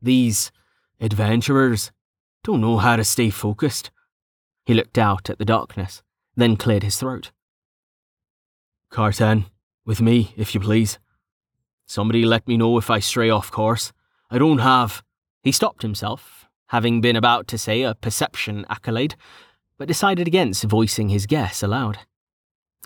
[0.00, 0.50] These
[1.00, 1.92] adventurers
[2.42, 3.90] don't know how to stay focused.
[4.64, 6.02] He looked out at the darkness,
[6.36, 7.32] then cleared his throat.
[8.90, 9.46] Carten,
[9.84, 10.98] with me, if you please.
[11.86, 13.92] Somebody let me know if I stray off course.
[14.30, 15.02] I don't have.
[15.42, 19.16] He stopped himself, having been about to say a perception accolade,
[19.76, 21.98] but decided against voicing his guess aloud.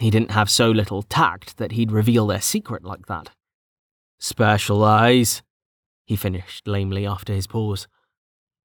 [0.01, 3.31] He didn't have so little tact that he'd reveal their secret like that.
[4.19, 5.43] Special eyes,
[6.07, 7.87] he finished lamely after his pause.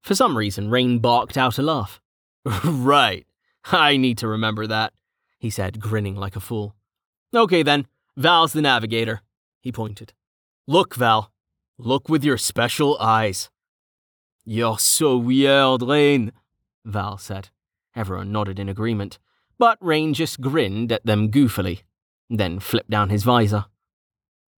[0.02, 2.00] For some reason, Rain barked out a laugh.
[2.64, 3.26] right.
[3.66, 4.94] I need to remember that,
[5.38, 6.76] he said, grinning like a fool.
[7.36, 9.22] Okay then, Val's the navigator,
[9.60, 10.14] he pointed.
[10.66, 11.34] Look, Val.
[11.78, 13.50] Look with your special eyes.
[14.46, 16.32] You're so weird, Rain,
[16.86, 17.50] Val said.
[17.96, 19.20] Everyone nodded in agreement,
[19.58, 21.82] but Rain just grinned at them goofily,
[22.30, 23.66] then flipped down his visor.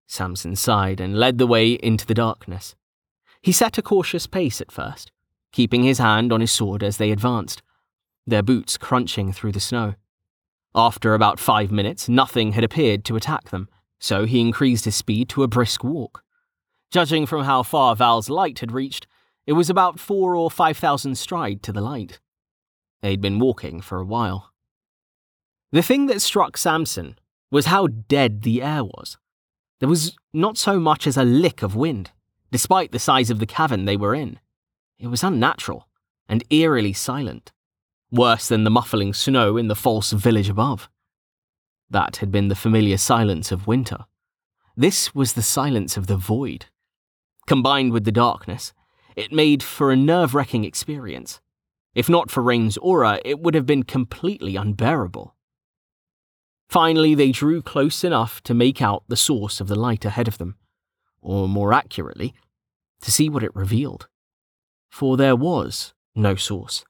[0.06, 2.74] Samson sighed and led the way into the darkness.
[3.40, 5.12] He set a cautious pace at first,
[5.52, 7.62] keeping his hand on his sword as they advanced,
[8.26, 9.94] their boots crunching through the snow.
[10.74, 15.28] After about five minutes, nothing had appeared to attack them, so he increased his speed
[15.30, 16.22] to a brisk walk.
[16.90, 19.06] Judging from how far Val's light had reached,
[19.50, 22.20] it was about four or five thousand stride to the light.
[23.02, 24.52] They'd been walking for a while.
[25.72, 27.18] The thing that struck Samson
[27.50, 29.18] was how dead the air was.
[29.80, 32.12] There was not so much as a lick of wind,
[32.52, 34.38] despite the size of the cavern they were in.
[35.00, 35.88] It was unnatural
[36.28, 37.50] and eerily silent,
[38.12, 40.88] worse than the muffling snow in the false village above.
[41.90, 44.04] That had been the familiar silence of winter.
[44.76, 46.66] This was the silence of the void.
[47.48, 48.72] Combined with the darkness,
[49.16, 51.40] it made for a nerve wracking experience.
[51.94, 55.34] If not for Rain's aura, it would have been completely unbearable.
[56.68, 60.38] Finally, they drew close enough to make out the source of the light ahead of
[60.38, 60.54] them,
[61.20, 62.32] or more accurately,
[63.00, 64.08] to see what it revealed.
[64.88, 66.84] For there was no source.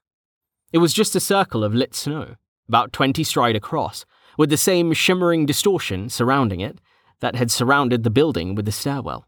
[0.71, 2.35] It was just a circle of lit snow,
[2.67, 4.05] about 20 stride across,
[4.37, 6.79] with the same shimmering distortion surrounding it
[7.19, 9.27] that had surrounded the building with the stairwell.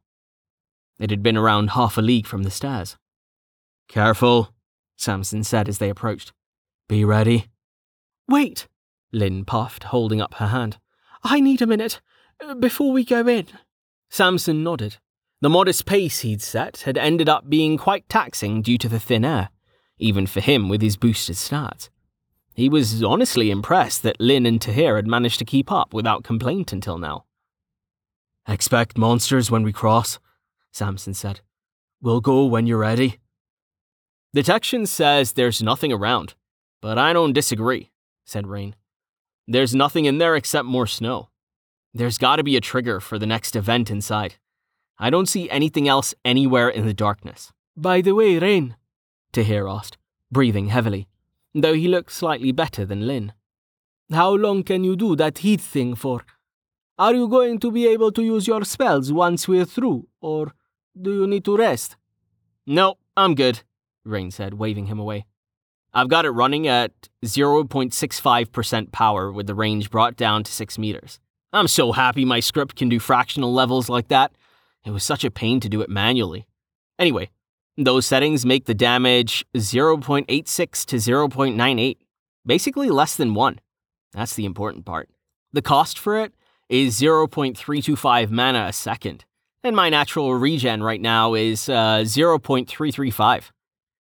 [1.00, 2.98] It had been around half a league from the stairs.
[3.88, 4.54] Careful,
[4.96, 6.34] Samson said as they approached.
[6.88, 7.48] Be ready.
[8.28, 8.68] Wait,
[9.12, 10.78] Lynn puffed, holding up her hand.
[11.24, 12.02] I need a minute
[12.44, 13.48] uh, before we go in.
[14.10, 14.98] Samson nodded.
[15.42, 19.26] The modest pace he'd set had ended up being quite taxing due to the thin
[19.26, 19.50] air,
[19.98, 21.90] even for him with his boosted stats.
[22.54, 26.72] He was honestly impressed that Lynn and Tahir had managed to keep up without complaint
[26.72, 27.26] until now.
[28.48, 30.20] Expect monsters when we cross,
[30.74, 31.40] Samson said.
[32.02, 33.20] We'll go when you're ready.
[34.34, 36.34] Detection says there's nothing around,
[36.82, 37.92] but I don't disagree,
[38.26, 38.76] said Rain.
[39.48, 41.30] There's nothing in there except more snow.
[41.94, 44.36] There's gotta be a trigger for the next event inside.
[44.98, 47.52] I don't see anything else anywhere in the darkness.
[47.78, 48.76] By the way, Rain,
[49.32, 49.98] Tahir asked,
[50.32, 51.08] breathing heavily,
[51.54, 53.34] though he looked slightly better than Lynn.
[54.12, 56.26] How long can you do that heat thing for?
[56.98, 60.54] Are you going to be able to use your spells once we're through, or
[61.00, 61.96] do you need to rest?
[62.66, 63.62] No, I'm good,
[64.06, 65.26] Rain said, waving him away.
[65.94, 66.92] I've got it running at
[67.24, 71.20] 0.65% power with the range brought down to 6 meters.
[71.52, 74.32] I'm so happy my script can do fractional levels like that.
[74.86, 76.48] It was such a pain to do it manually.
[76.98, 77.30] Anyway,
[77.78, 80.26] those settings make the damage 0.86
[80.86, 81.98] to 0.98,
[82.46, 83.60] basically less than 1.
[84.14, 85.10] That's the important part.
[85.54, 86.34] The cost for it
[86.70, 89.26] is 0.325 mana a second,
[89.64, 93.52] and my natural regen right now is uh, 0.335.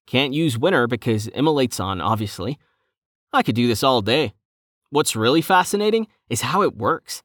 [0.07, 2.57] Can't use Winter because Immolate's on, obviously.
[3.31, 4.33] I could do this all day.
[4.89, 7.21] What's really fascinating is how it works.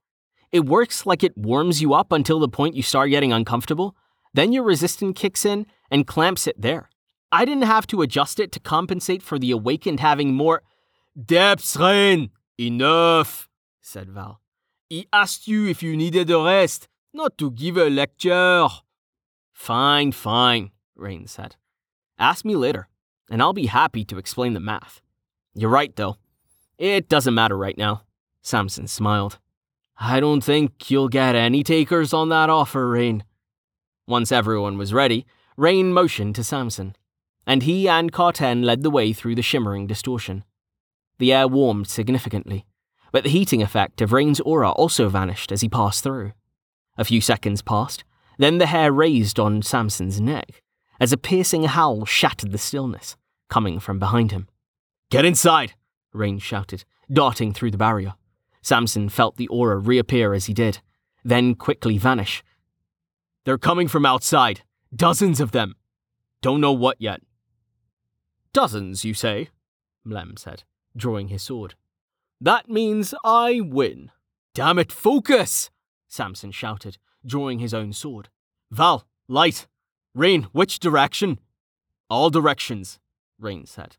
[0.53, 3.97] It works like it warms you up until the point you start getting uncomfortable,
[4.35, 6.91] then your resistance kicks in and clamps it there.
[7.33, 10.63] I didn't have to adjust it to compensate for the awakened having more.
[11.21, 12.31] Depths, Rain!
[12.59, 13.49] Enough,
[13.81, 14.41] said Val.
[14.89, 18.67] He asked you if you needed a rest, not to give a lecture.
[19.53, 21.57] Fine, fine, Rain said.
[22.19, 22.89] Ask me later,
[23.31, 25.01] and I'll be happy to explain the math.
[25.55, 26.17] You're right, though.
[26.77, 28.03] It doesn't matter right now.
[28.43, 29.39] Samson smiled.
[29.97, 33.23] I don't think you'll get any takers on that offer, Rain.
[34.07, 35.25] Once everyone was ready,
[35.57, 36.97] Rain motioned to Samson,
[37.47, 40.45] and he and Carten led the way through the shimmering distortion.
[41.19, 42.67] The air warmed significantly,
[43.13, 46.33] but the heating effect of Rain's aura also vanished as he passed through.
[46.97, 48.05] A few seconds passed,
[48.39, 50.63] then the hair raised on Samson's neck,
[51.01, 53.17] as a piercing howl shattered the stillness,
[53.49, 54.49] coming from behind him.
[55.11, 55.75] Get inside!
[56.13, 58.15] Rain shouted, darting through the barrier.
[58.63, 60.81] Samson felt the aura reappear as he did,
[61.25, 62.43] then quickly vanish.
[63.45, 64.63] They're coming from outside.
[64.95, 65.75] Dozens of them.
[66.41, 67.21] Don't know what yet.
[68.53, 69.51] Dozens, you say?
[70.07, 70.63] Mlem said,
[70.97, 71.75] drawing his sword.
[72.41, 74.11] That means I win.
[74.55, 75.71] Damn it, focus!
[76.15, 76.97] Samson shouted,
[77.27, 78.29] drawing his own sword.
[78.71, 79.67] Val, light!
[80.15, 81.41] Rain, which direction?
[82.09, 83.01] All directions,
[83.39, 83.97] Rain said.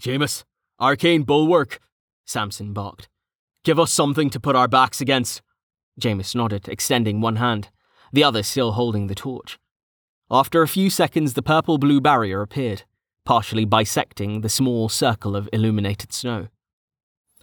[0.00, 0.44] Jameis,
[0.80, 1.78] arcane bulwark,
[2.24, 3.10] Samson barked.
[3.64, 5.42] Give us something to put our backs against.
[6.00, 7.68] Jameis nodded, extending one hand,
[8.14, 9.58] the other still holding the torch.
[10.30, 12.84] After a few seconds, the purple blue barrier appeared,
[13.26, 16.48] partially bisecting the small circle of illuminated snow.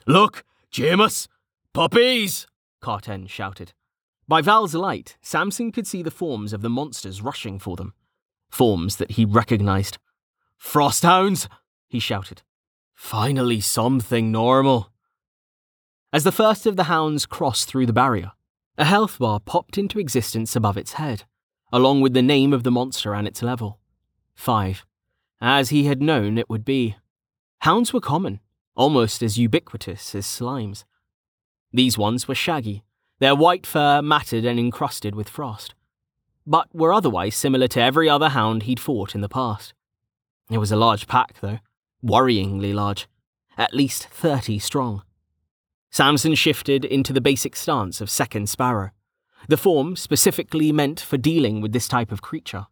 [0.08, 1.28] Look, Jameis!
[1.74, 2.48] Puppies!
[2.82, 3.74] Carten shouted.
[4.28, 7.94] By Val's light, Samson could see the forms of the monsters rushing for them
[8.56, 9.98] forms that he recognized.
[10.58, 11.50] Frosthounds!
[11.90, 12.42] he shouted.
[12.96, 14.92] Finally, something normal.
[16.14, 18.32] As the first of the hounds crossed through the barrier,
[18.78, 21.26] a health bar popped into existence above its head,
[21.74, 23.82] along with the name of the monster and its level.
[24.34, 24.86] Five,
[25.42, 26.96] as he had known it would be.
[27.60, 28.40] Hounds were common,
[28.76, 30.86] almost as ubiquitous as slimes.
[31.74, 32.85] These ones were shaggy,
[33.20, 35.74] their white fur matted and encrusted with frost.
[36.48, 39.74] but were otherwise similar to every other hound he'd fought in the past.
[40.52, 41.58] It was a large pack, though,
[42.04, 43.08] worryingly large,
[43.58, 45.02] at least 30 strong.
[45.90, 48.92] Samson shifted into the basic stance of second sparrow,
[49.48, 52.68] the form specifically meant for dealing with this type of creature.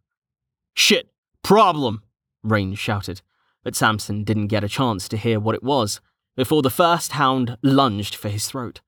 [0.75, 1.09] Shit!
[1.41, 2.03] Problem!
[2.43, 3.21] Rain shouted,
[3.63, 5.99] but Samson didn't get a chance to hear what it was
[6.35, 8.81] before the first hound lunged for his throat.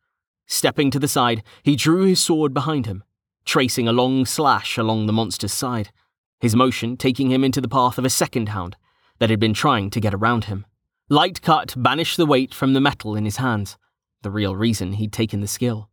[0.48, 3.04] Stepping to the side, he drew his sword behind him,
[3.46, 5.92] tracing a long slash along the monster's side,
[6.40, 8.76] his motion taking him into the path of a second hound
[9.20, 10.66] that had been trying to get around him.
[11.10, 13.78] Light cut banished the weight from the metal in his hands,
[14.22, 15.90] the real reason he'd taken the skill,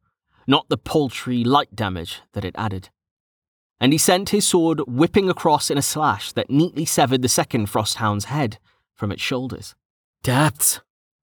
[0.47, 2.89] not the paltry light damage that it added.
[3.81, 7.67] And he sent his sword whipping across in a slash that neatly severed the second
[7.67, 8.59] frost hound's head
[8.95, 9.75] from its shoulders.
[10.23, 10.81] Depths!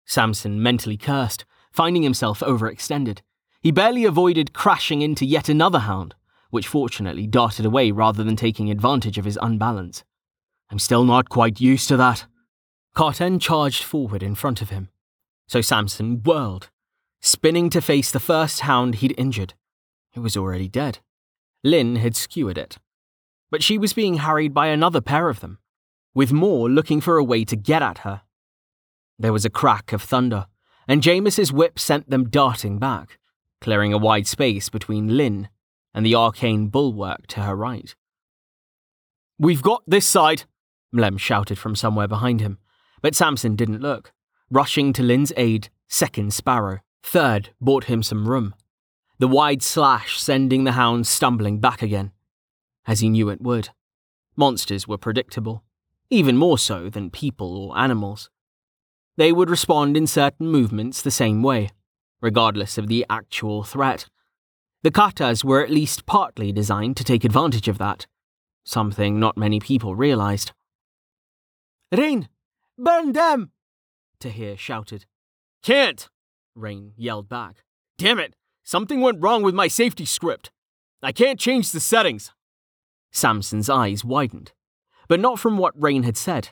[0.06, 3.20] Samson mentally cursed, finding himself overextended.
[3.62, 6.16] He barely avoided crashing into yet another hound,
[6.50, 10.04] which fortunately darted away rather than taking advantage of his unbalance.
[10.70, 12.26] I'm still not quite used to that.
[12.94, 14.90] Carten charged forward in front of him.
[15.48, 16.70] So Samson whirled,
[17.22, 19.54] spinning to face the first hound he'd injured.
[20.16, 21.00] It was already dead.
[21.64, 22.78] Lynn had skewered it.
[23.50, 25.60] But she was being harried by another pair of them,
[26.14, 28.22] with more looking for a way to get at her.
[29.18, 30.48] There was a crack of thunder,
[30.88, 33.18] and Jameis's whip sent them darting back,
[33.60, 35.50] clearing a wide space between Lynn
[35.94, 37.96] and the arcane bulwark to her right.
[39.40, 40.44] We've got this side,
[40.96, 42.60] Mlem shouted from somewhere behind him,
[43.02, 44.14] but Samson didn't look.
[44.50, 48.56] Rushing to Lynn's aid, second Sparrow, third bought him some room.
[49.20, 52.12] The wide slash sending the hound stumbling back again,
[52.86, 53.70] as he knew it would.
[54.36, 55.64] Monsters were predictable,
[56.10, 58.30] even more so than people or animals.
[59.18, 61.72] They would respond in certain movements the same way,
[62.22, 64.08] regardless of the actual threat.
[64.84, 68.06] The katas were at least partly designed to take advantage of that,
[68.64, 70.52] something not many people realized.
[71.92, 72.30] Rain!
[72.78, 73.52] Burn them!
[74.20, 75.06] Tahir shouted.
[75.64, 76.08] Can't!
[76.56, 77.64] Rain yelled back.
[77.98, 78.36] Damn it!
[78.64, 80.52] Something went wrong with my safety script.
[81.02, 82.34] I can't change the settings.
[83.12, 84.52] Samson's eyes widened,
[85.08, 86.50] but not from what Rain had said.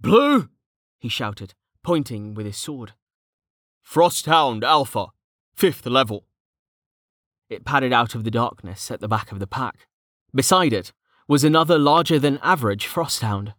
[0.00, 0.48] Blue!
[0.98, 2.92] He shouted, pointing with his sword.
[3.84, 5.06] Frosthound Alpha,
[5.54, 6.26] fifth level.
[7.48, 9.86] It padded out of the darkness at the back of the pack.
[10.34, 10.92] Beside it
[11.28, 13.54] was another larger than average Frosthound,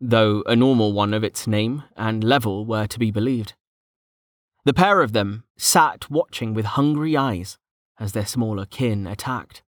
[0.00, 3.54] though a normal one of its name and level were to be believed.
[4.64, 7.58] The pair of them sat watching with hungry eyes
[7.98, 9.62] as their smaller kin attacked.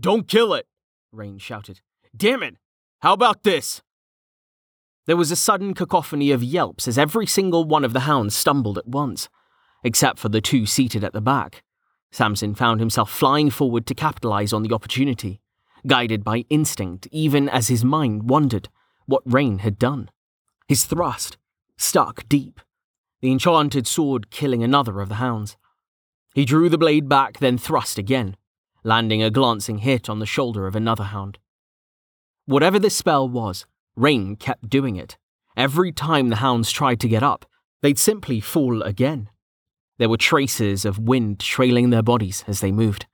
[0.00, 0.66] Don't kill it!
[1.10, 1.80] Rain shouted.
[2.16, 2.56] Damn it!
[3.00, 3.82] How about this?
[5.08, 8.76] There was a sudden cacophony of yelps as every single one of the hounds stumbled
[8.76, 9.30] at once,
[9.82, 11.64] except for the two seated at the back.
[12.12, 15.40] Samson found himself flying forward to capitalize on the opportunity,
[15.86, 18.68] guided by instinct even as his mind wondered
[19.06, 20.10] what Rain had done.
[20.66, 21.38] His thrust
[21.78, 22.60] stuck deep,
[23.22, 25.56] the enchanted sword killing another of the hounds.
[26.34, 28.36] He drew the blade back, then thrust again,
[28.84, 31.38] landing a glancing hit on the shoulder of another hound.
[32.44, 33.64] Whatever this spell was,
[33.98, 35.16] Rain kept doing it.
[35.56, 37.44] Every time the hounds tried to get up,
[37.82, 39.28] they'd simply fall again.
[39.98, 43.06] There were traces of wind trailing their bodies as they moved.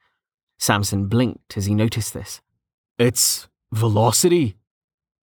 [0.59, 2.43] Samson blinked as he noticed this.
[2.99, 4.57] It's velocity,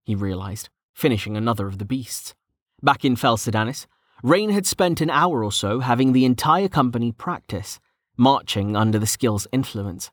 [0.05, 2.37] he realized, finishing another of the beasts.
[2.81, 3.87] Back in Fel Sedanis,
[4.23, 7.81] Rain had spent an hour or so having the entire company practice,
[8.17, 10.13] marching under the skill's influence.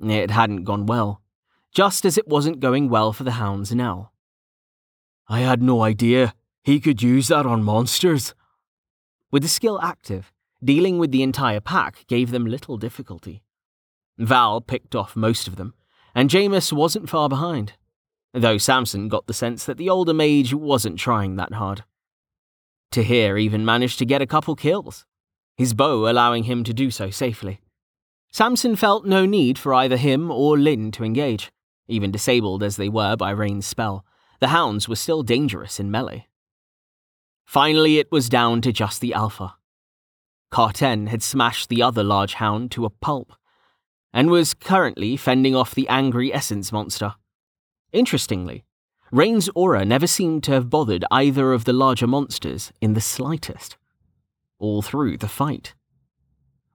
[0.00, 1.22] It hadn't gone well,
[1.72, 4.10] just as it wasn't going well for the hounds now.
[5.28, 8.34] I had no idea he could use that on monsters.
[9.30, 13.42] With the skill active, dealing with the entire pack gave them little difficulty.
[14.18, 15.74] Val picked off most of them,
[16.14, 17.72] and Jameis wasn't far behind,
[18.32, 21.84] though Samson got the sense that the older mage wasn't trying that hard.
[22.90, 25.04] Tahir even managed to get a couple kills,
[25.56, 27.60] his bow allowing him to do so safely.
[28.30, 31.50] Samson felt no need for either him or Lynn to engage,
[31.88, 34.04] even disabled as they were by Rain's spell
[34.40, 36.26] the hounds were still dangerous in melee.
[37.44, 39.54] Finally, it was down to just the alpha.
[40.50, 43.32] Carten had smashed the other large hound to a pulp,
[44.12, 47.14] and was currently fending off the angry essence monster.
[47.92, 48.64] Interestingly,
[49.10, 53.76] Rain's aura never seemed to have bothered either of the larger monsters in the slightest.
[54.58, 55.74] All through the fight.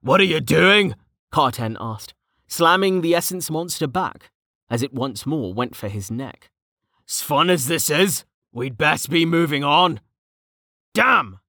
[0.02, 0.96] What are you doing?
[1.32, 2.14] Carten asked,
[2.48, 4.32] slamming the essence monster back
[4.70, 6.50] as it once more went for his neck.
[7.10, 10.00] As fun as this is, we'd best be moving on.
[10.94, 11.40] Damn!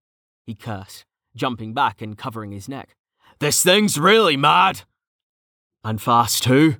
[0.47, 1.05] He cursed,
[1.37, 2.97] jumping back and covering his neck.
[3.41, 4.83] This thing's really mad.
[5.85, 6.77] And fast too,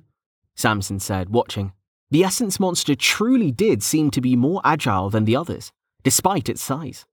[0.55, 1.73] Samson said, watching.
[2.09, 5.71] The essence monster truly did seem to be more agile than the others,
[6.03, 7.05] despite its size.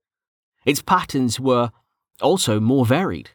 [0.64, 1.70] Its patterns were
[2.22, 3.30] also more varied.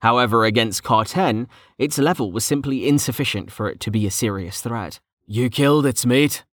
[0.00, 1.46] However, against Carten,
[1.76, 4.98] its level was simply insufficient for it to be a serious threat.
[5.26, 6.44] You killed its mate,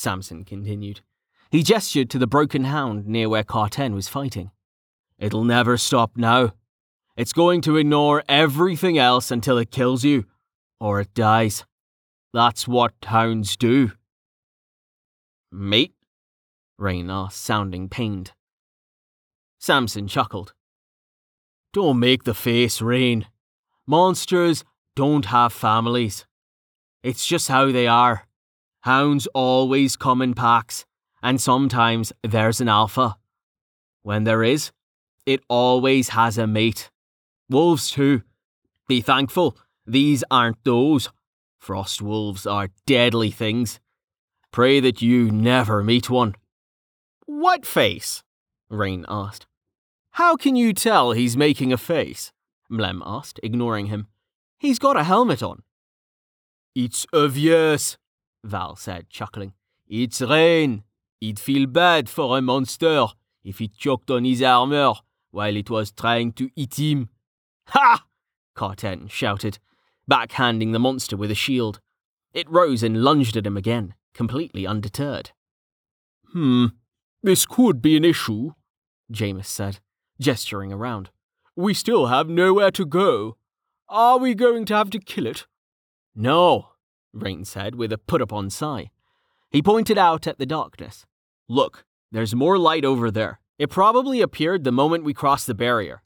[0.00, 1.02] Samson continued.
[1.50, 4.50] He gestured to the broken hound near where Carten was fighting.
[5.18, 6.54] It'll never stop now.
[7.18, 10.24] It's going to ignore everything else until it kills you,
[10.80, 11.66] or it dies.
[12.32, 13.92] That's what hounds do.
[15.52, 15.94] Mate?
[16.78, 18.32] Rain asked, sounding pained.
[19.58, 20.54] Samson chuckled.
[21.74, 23.26] Don't make the face, Rain.
[23.86, 24.64] Monsters
[24.96, 26.24] don't have families.
[27.02, 28.29] It's just how they are.
[28.82, 30.86] Hounds always come in packs,
[31.22, 33.16] and sometimes there's an alpha.
[34.02, 34.72] When there is,
[35.26, 36.90] it always has a mate.
[37.48, 38.22] Wolves, too.
[38.88, 39.56] Be thankful,
[39.86, 41.10] these aren't those.
[41.58, 43.80] Frost wolves are deadly things.
[44.50, 46.34] Pray that you never meet one.
[47.26, 48.22] What face?
[48.70, 49.46] Rain asked.
[50.12, 52.32] How can you tell he's making a face?
[52.70, 54.08] Mlem asked, ignoring him.
[54.58, 55.62] He's got a helmet on.
[56.74, 57.96] It's obvious,
[58.44, 59.52] Val said, chuckling.
[59.88, 60.84] It's rain.
[61.20, 63.06] He'd feel bad for a monster
[63.44, 64.94] if it choked on his armor
[65.30, 67.08] while it was trying to eat him.
[67.68, 68.04] Ha!
[68.54, 69.58] Carten shouted,
[70.10, 71.80] backhanding the monster with a shield.
[72.32, 75.32] It rose and lunged at him again, completely undeterred.
[76.32, 76.66] Hmm,
[77.22, 78.52] this could be an issue,
[79.12, 79.80] Jameis said,
[80.20, 81.10] gesturing around.
[81.56, 83.36] We still have nowhere to go.
[83.88, 85.46] Are we going to have to kill it?
[86.14, 86.69] No,
[87.12, 88.90] Rain said with a put upon sigh.
[89.50, 91.06] He pointed out at the darkness.
[91.48, 93.40] Look, there's more light over there.
[93.58, 96.02] It probably appeared the moment we crossed the barrier.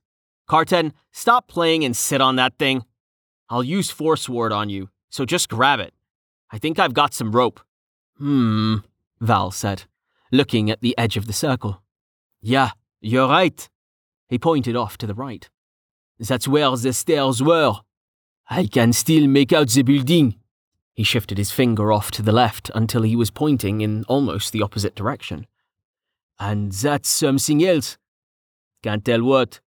[0.46, 2.84] Carten, stop playing and sit on that thing.
[3.48, 5.94] I'll use Force Ward on you, so just grab it.
[6.50, 7.60] I think I've got some rope.
[8.18, 8.76] Hmm,
[9.20, 9.84] Val said,
[10.32, 11.82] looking at the edge of the circle.
[12.40, 13.68] Yeah, you're right.
[14.28, 15.48] He pointed off to the right.
[16.18, 17.80] That's where the stairs were.
[18.48, 20.36] I can still make out the building.
[20.94, 24.62] He shifted his finger off to the left until he was pointing in almost the
[24.62, 25.46] opposite direction.
[26.38, 27.98] And that's something else.
[28.82, 29.60] Can't tell what.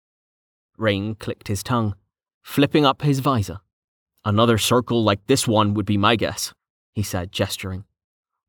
[0.78, 1.96] Rain clicked his tongue,
[2.44, 3.60] flipping up his visor.
[4.24, 6.54] Another circle like this one would be my guess,
[6.94, 7.86] he said, gesturing.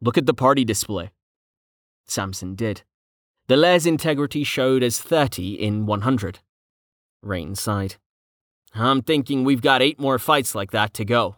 [0.01, 1.11] Look at the party display.
[2.07, 2.83] Samson did.
[3.49, 6.41] The Les integrity showed as 30 in 100.
[7.23, 7.97] Rain sighed.
[8.75, 11.37] I'm thinking we've got eight more fights like that to go.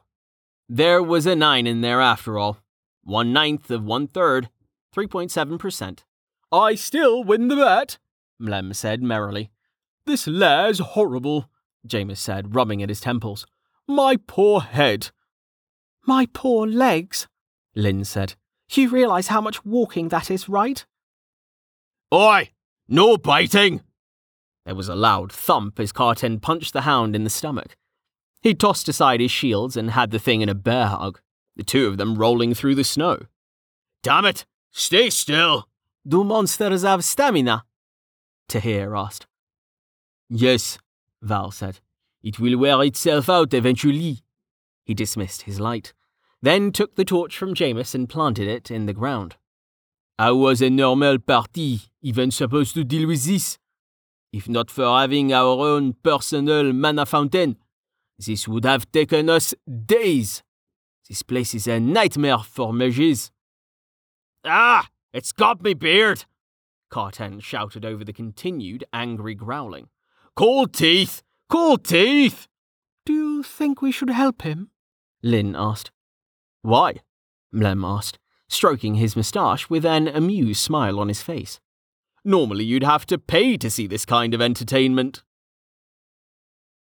[0.72, 2.58] There was a nine in there after all.
[3.02, 4.50] One ninth of one third,
[4.94, 6.04] 3.7%.
[6.52, 7.98] I still win the bet,
[8.40, 9.50] Mlem said merrily.
[10.06, 11.50] This Les horrible,
[11.84, 13.48] Jameis said, rubbing at his temples.
[13.88, 15.10] My poor head.
[16.06, 17.26] My poor legs,
[17.74, 18.36] Lynn said.
[18.70, 20.86] You realize how much walking that is, right?
[22.14, 22.52] Oi!
[22.86, 23.80] No biting!
[24.64, 27.74] There was a loud thump as Carten punched the hound in the stomach.
[28.42, 31.20] He tossed aside his shields and had the thing in a bear hug,
[31.56, 33.26] the two of them rolling through the snow.
[34.02, 34.46] Damn it!
[34.70, 35.68] Stay still!
[36.06, 37.64] Do monsters have stamina?
[38.48, 39.26] Tahir asked.
[40.30, 40.78] Yes,
[41.20, 41.80] Val said.
[42.22, 44.20] It will wear itself out eventually.
[44.84, 45.92] He dismissed his light,
[46.40, 49.36] then took the torch from Jameis and planted it in the ground.
[50.18, 53.58] How was a normal party even supposed to deal with this?
[54.32, 57.56] If not for having our own personal mana fountain,
[58.26, 59.54] this would have taken us
[59.86, 60.42] days.
[61.08, 63.30] This place is a nightmare for mages.
[64.44, 64.88] Ah!
[65.12, 66.24] It's got me beard!
[66.88, 69.88] Carten shouted over the continued angry growling.
[70.36, 71.22] Cold teeth!
[71.48, 72.46] Cold teeth!
[73.04, 74.70] Do you think we should help him?
[75.22, 75.90] Lynn asked.
[76.62, 77.00] Why?
[77.54, 78.18] Mlem asked,
[78.48, 81.58] stroking his moustache with an amused smile on his face.
[82.24, 85.22] Normally you'd have to pay to see this kind of entertainment.